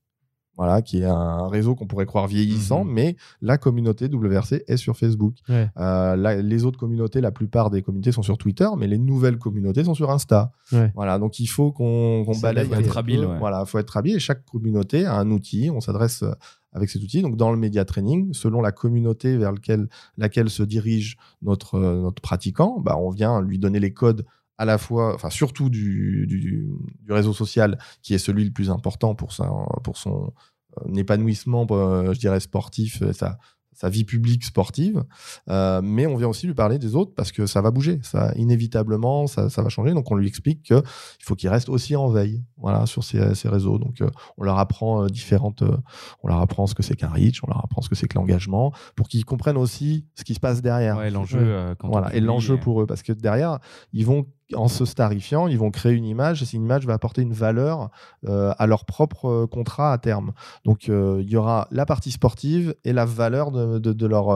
[0.62, 2.92] Voilà, qui est un réseau qu'on pourrait croire vieillissant, Mhm.
[2.92, 5.36] mais la communauté WRC est sur Facebook.
[5.48, 5.70] Ouais.
[5.78, 9.86] Euh, les autres communautés, la plupart des communautés sont sur Twitter, mais les nouvelles communautés
[9.86, 10.52] sont sur Insta.
[10.74, 10.92] Ouais.
[10.96, 12.68] Voilà, donc il faut qu'on balaye.
[12.68, 13.40] faut un être habile, ouais.
[13.40, 14.18] Voilà, faut être habile.
[14.18, 15.70] Et chaque communauté a un outil.
[15.74, 16.34] On s'adresse euh,
[16.74, 17.22] avec cet outil.
[17.22, 19.88] Donc dans le média training, selon la communauté vers lequel,
[20.18, 24.26] laquelle se dirige notre euh, notre pratiquant, bah, on vient lui donner les codes
[24.60, 26.70] à la fois, enfin surtout du, du,
[27.06, 29.50] du réseau social qui est celui le plus important pour, sa,
[29.86, 30.34] pour son
[30.78, 33.38] euh, épanouissement, euh, je dirais, sportif, euh, sa,
[33.72, 35.06] sa vie publique sportive.
[35.50, 38.34] Euh, mais on vient aussi lui parler des autres parce que ça va bouger, ça
[38.36, 39.94] inévitablement, ça, ça va changer.
[39.94, 40.82] Donc on lui explique qu'il
[41.24, 43.78] faut qu'il reste aussi en veille, voilà, sur ces, ces réseaux.
[43.80, 45.78] Donc euh, on leur apprend différentes, euh,
[46.24, 48.16] on leur apprend ce que c'est qu'un reach, on leur apprend ce que c'est que
[48.16, 50.98] l'engagement, pour qu'ils comprennent aussi ce qui se passe derrière.
[50.98, 51.74] Ouais, l'enjeu.
[51.82, 53.60] Voilà, et l'enjeu pour eux, parce que derrière,
[53.94, 54.26] ils vont,
[54.56, 57.90] en se starifiant, ils vont créer une image, et cette image va apporter une valeur
[58.28, 60.32] euh, à leur propre euh, contrat à terme.
[60.66, 64.28] Donc, euh, il y aura la partie sportive et la valeur de, de- de leur,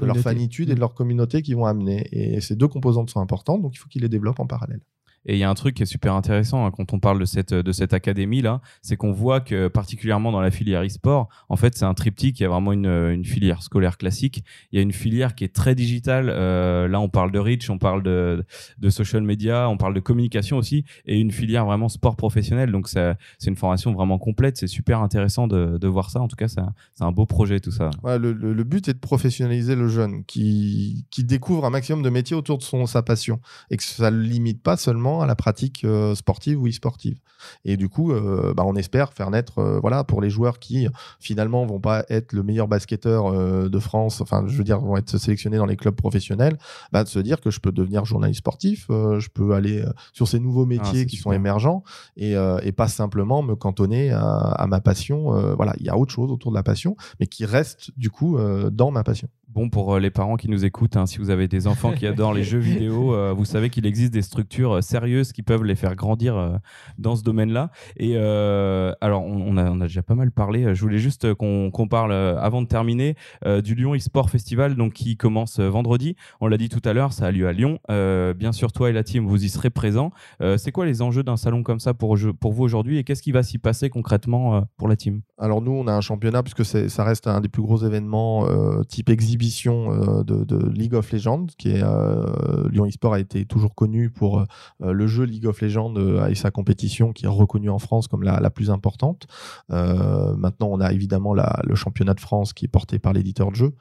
[0.00, 2.08] de leur fanitude et de leur communauté qui vont amener.
[2.12, 4.80] Et ces deux composantes sont importantes, donc il faut qu'ils les développent en parallèle.
[5.26, 7.24] Et il y a un truc qui est super intéressant hein, quand on parle de
[7.24, 11.56] cette, de cette académie là, c'est qu'on voit que particulièrement dans la filière e-sport, en
[11.56, 14.42] fait c'est un triptyque, il y a vraiment une, une filière scolaire classique,
[14.72, 17.70] il y a une filière qui est très digitale, euh, là on parle de reach,
[17.70, 18.44] on parle de,
[18.78, 22.88] de social media, on parle de communication aussi, et une filière vraiment sport professionnel, donc
[22.88, 23.14] c'est
[23.46, 26.60] une formation vraiment complète, c'est super intéressant de, de voir ça, en tout cas c'est
[27.04, 27.90] un beau projet tout ça.
[28.04, 32.34] Le- le but est de professionnaliser le jeune qui, qui découvre un maximum de métiers
[32.36, 35.34] autour de son, sa passion et que ça ne le limite pas seulement à la
[35.34, 37.18] pratique euh, sportive ou e-sportive.
[37.64, 40.86] Et du coup, euh, bah, on espère faire naître, euh, voilà, pour les joueurs qui
[41.20, 43.32] finalement vont pas être le meilleur basketteur
[43.68, 46.56] de France, enfin, je veux dire, vont être sélectionnés dans les clubs professionnels,
[46.92, 50.38] bah, de se dire que je peux devenir journaliste sportif, je peux aller sur ces
[50.38, 51.82] nouveaux métiers c'est qui sont émergents
[52.16, 55.54] et, et pas simplement me cantonner à, à ma passion.
[55.56, 58.38] voilà, il y a autre chose autour de la passion, mais qui reste du coup
[58.70, 59.28] dans ma passion.
[59.54, 62.06] Bon, pour euh, les parents qui nous écoutent, hein, si vous avez des enfants qui
[62.06, 65.62] adorent les jeux vidéo, euh, vous savez qu'il existe des structures euh, sérieuses qui peuvent
[65.64, 66.56] les faire grandir euh,
[66.96, 67.70] dans ce domaine-là.
[67.98, 70.74] Et euh, alors, on, on a, on a déjà pas mal parlé.
[70.74, 75.18] Je voulais juste qu'on parle, avant de terminer, euh, du Lyon eSport Festival donc, qui
[75.18, 76.16] commence vendredi.
[76.40, 77.78] On l'a dit tout à l'heure, ça a lieu à Lyon.
[77.90, 80.12] Euh, bien sûr, toi et la team, vous y serez présents.
[80.40, 83.22] Euh, C'est quoi les enjeux d'un salon comme ça pour, pour vous aujourd'hui et qu'est-ce
[83.22, 85.20] qui va s'y passer concrètement euh, pour la team?
[85.36, 88.82] Alors nous, on a un championnat puisque ça reste un des plus gros événements euh,
[88.84, 93.44] type exhibition exhibition euh, de, League of Legends, qui est euh, Lyon eSport a été
[93.44, 95.94] toujours connu pour euh, le jeu League of Legends
[96.28, 99.26] et sa compétition qui est reconnue en France comme la, plus importante.
[99.68, 103.74] Maintenant, on a évidemment le championnat de France qui est porté par l'éditeur de jeu.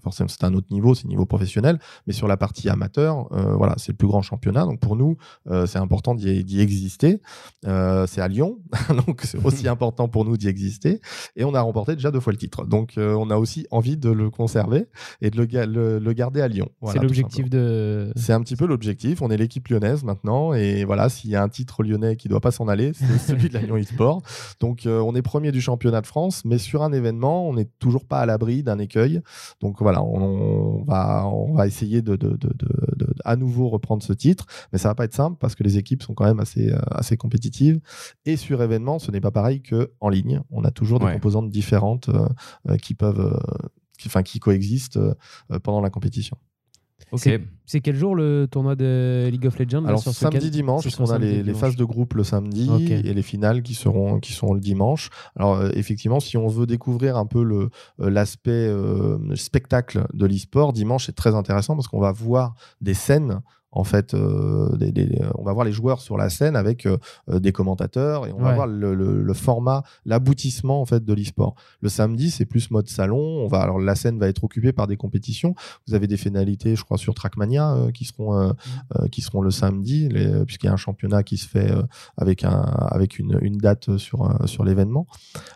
[0.00, 1.78] Forcément, c'est un autre niveau, c'est niveau professionnel.
[2.06, 4.64] Mais sur la partie amateur, euh, voilà, c'est le plus grand championnat.
[4.64, 5.16] Donc pour nous,
[5.50, 7.20] euh, c'est important d'y exister.
[7.66, 8.58] Euh, c'est à Lyon,
[9.06, 11.00] donc c'est aussi important pour nous d'y exister.
[11.36, 12.64] Et on a remporté déjà deux fois le titre.
[12.66, 14.86] Donc on a aussi envie de le conserver
[15.20, 16.68] et de le, ga- le- le garder à Lyon.
[16.80, 18.12] Voilà, c'est l'objectif de.
[18.16, 19.22] c'est un petit peu l'objectif.
[19.22, 20.52] On est l'équipe lyonnaise maintenant.
[20.54, 23.48] Et voilà, s'il y a un titre lyonnais qui doit pas s'en aller, c'est celui
[23.48, 24.22] de la Lyon eSport.
[24.60, 28.04] Donc, on est premier du championnat de France, mais sur un événement, on n'est toujours
[28.06, 29.20] pas à l'abri d'un écueil.
[29.60, 32.48] Donc, voilà, on, on va, on va essayer de, de, de,
[33.24, 34.46] à nouveau reprendre ce titre.
[34.72, 36.78] Mais ça va pas être simple parce que les équipes sont quand même assez, euh,
[36.90, 37.80] assez compétitives.
[38.24, 40.40] Et sur événement, ce n'est pas pareil qu'en ligne.
[40.50, 41.14] On a toujours des Ouais.
[41.14, 42.26] composantes différentes euh,
[42.68, 43.38] euh, qui peuvent.
[43.98, 44.98] qui, enfin, qui coexistent
[45.62, 46.36] pendant la compétition.
[47.12, 47.28] Ok.
[47.66, 50.96] C'est- quel jour le tournoi de League of Legends Alors sur samedi dimanche, C'est parce
[50.96, 52.66] qu'on sur a les, phases de groupe le samedi
[53.06, 55.10] et les finales qui seront qui seront le dimanche.
[55.36, 60.26] Alors euh, effectivement, si on veut découvrir un peu le euh, l'aspect euh, spectacle de
[60.26, 63.40] l'e-sport, dimanche c'est très intéressant parce qu'on va voir des scènes.
[63.74, 66.98] En fait, euh, des- des- on va voir les joueurs sur la scène avec euh,
[67.30, 71.54] des commentateurs et on va voir le, le- le format, l'aboutissement en fait de l'e-sport.
[71.80, 73.16] Le samedi, c'est plus mode salon.
[73.18, 75.54] On va alors la scène va être occupée par des compétitions.
[75.88, 78.52] Vous avez des finalités, je crois, sur Trackmania euh, qui seront euh,
[78.96, 80.08] euh, qui seront le samedi,
[80.46, 81.72] puisqu'il y a un championnat qui se fait
[82.16, 85.06] avec, un, avec une, une date sur, sur l'événement.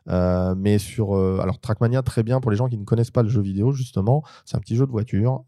[0.07, 1.17] Mais sur.
[1.17, 4.23] alors, Trackmania, très bien pour les gens qui ne connaissent pas le jeu vidéo, justement.
[4.45, 5.45] C'est un petit jeu de voiture.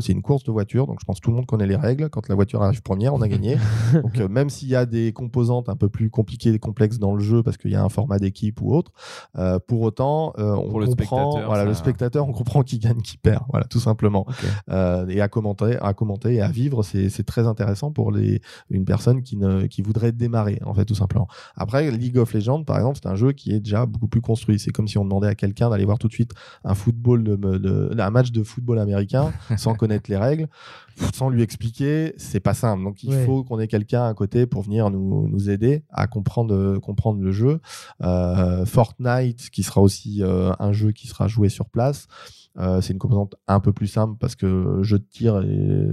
[0.00, 2.08] c'est une course de voiture, donc je pense que tout le monde connaît les règles.
[2.10, 3.56] Quand la voiture arrive première, on a gagné.
[3.92, 7.22] donc, même s'il y a des composantes un peu plus compliquées et complexes dans le
[7.22, 8.92] jeu, parce qu'il y a un format d'équipe ou autre,
[9.66, 11.32] pour autant, on Pour le comprend.
[11.32, 13.44] spectateur, Voilà, le spectateur, on comprend qui gagne, qui perd.
[13.50, 14.26] Voilà, tout simplement.
[15.08, 18.40] Et à commenter, à commenter et à vivre, c'est c'est très intéressant pour les,
[18.70, 21.28] une personne qui, ne, qui voudrait démarrer, en fait, tout simplement.
[21.56, 24.58] Après, League of Legends, par exemple, c'est un jeu qui est déjà beaucoup plus construit.
[24.58, 26.32] C'est comme si on demandait à quelqu'un d'aller voir tout de suite
[26.64, 30.48] un football, de, de- un match de football américain sans connaître les règles,
[31.14, 32.82] sans lui expliquer, c'est pas simple.
[32.84, 33.24] Donc, il Ouais.
[33.26, 37.32] faut qu'on ait quelqu'un à côté pour venir nous, nous aider à comprendre, comprendre le
[37.32, 37.60] jeu.
[38.02, 42.06] Euh, Fortnite, qui sera aussi euh, un jeu qui sera joué sur place.
[42.58, 45.42] Euh, c'est une composante un peu plus simple parce que jeu de tir,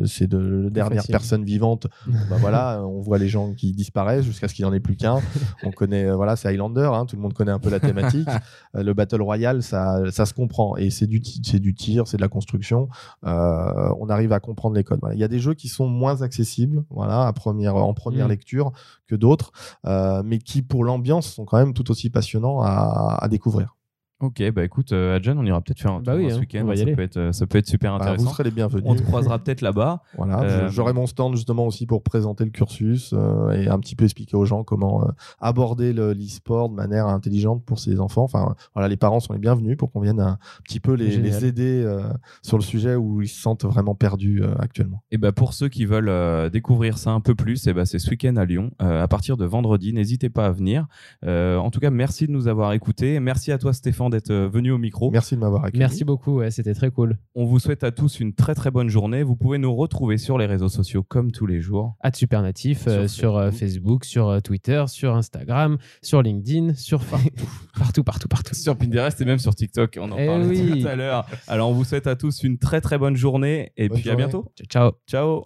[0.05, 1.13] c'est de la dernière facile.
[1.13, 1.87] personne vivante.
[2.29, 4.97] bah voilà, on voit les gens qui disparaissent jusqu'à ce qu'il n'y en ait plus
[4.97, 5.19] qu'un.
[5.63, 8.27] On connaît, euh, voilà, c'est Highlander, hein, tout le monde connaît un peu la thématique.
[8.75, 10.75] Euh, le Battle Royale, ça, ça se comprend.
[10.77, 12.87] Et c'est du, c'est du tir, c'est de la construction.
[13.25, 14.99] Euh, on arrive à comprendre les codes.
[15.01, 15.15] Voilà.
[15.15, 18.31] Il y a des jeux qui sont moins accessibles voilà, à première, en première Mm.
[18.31, 18.71] lecture
[19.07, 19.51] que d'autres,
[19.85, 23.75] euh, mais qui, pour l'ambiance, sont quand même tout aussi passionnants à, à découvrir.
[24.21, 26.39] Ok, bah écoute, euh, Adjan, on ira peut-être faire un Bah tour oui, ce hein,
[26.41, 26.67] week-end.
[26.75, 28.25] ça, peut être, euh, ça peut être super Bah, intéressant.
[28.25, 28.83] vous serez les bienvenus.
[28.85, 30.01] on te croisera peut-être là-bas.
[30.17, 33.95] Voilà, Euh, j'aurai mon stand justement aussi pour présenter le cursus euh, et un petit
[33.95, 38.23] peu expliquer aux gens comment euh, aborder le- l'e-sport de manière intelligente pour ses enfants.
[38.23, 41.81] Enfin, voilà, les parents sont les bienvenus pour qu'on vienne un petit peu les, aider
[41.85, 42.01] euh,
[42.41, 45.01] sur le sujet où ils se sentent vraiment perdus euh, actuellement.
[45.11, 47.99] Et bah pour ceux qui veulent euh, découvrir ça un peu plus, et bah c'est
[47.99, 49.93] ce week-end à Lyon, euh, à partir de vendredi.
[49.93, 50.87] N'hésitez pas à venir.
[51.25, 53.21] Euh, en tout cas, merci de nous avoir écoutés.
[53.21, 55.11] Merci à toi, Stéphane, d'être euh, venu au micro.
[55.11, 55.79] Merci de m'avoir accueilli.
[55.79, 57.17] Merci beaucoup, ouais, c'était très cool.
[57.35, 59.23] On vous souhaite à tous une très très bonne journée.
[59.23, 61.95] Vous pouvez nous retrouver sur les réseaux sociaux comme tous les jours.
[62.01, 67.01] At Supernatif, euh, Sur euh, Facebook, sur Twitter, sur Instagram, sur LinkedIn, sur
[67.79, 68.55] partout, partout, partout.
[68.55, 69.97] Sur Pinterest et même sur TikTok.
[70.01, 70.81] On en Eh parlait oui.
[70.81, 71.25] tout à l'heure.
[71.47, 74.15] Alors on vous souhaite à tous une très très bonne journée et Bonne puis à
[74.15, 74.45] bientôt.
[74.69, 74.91] Ciao.
[75.07, 75.41] Ciao.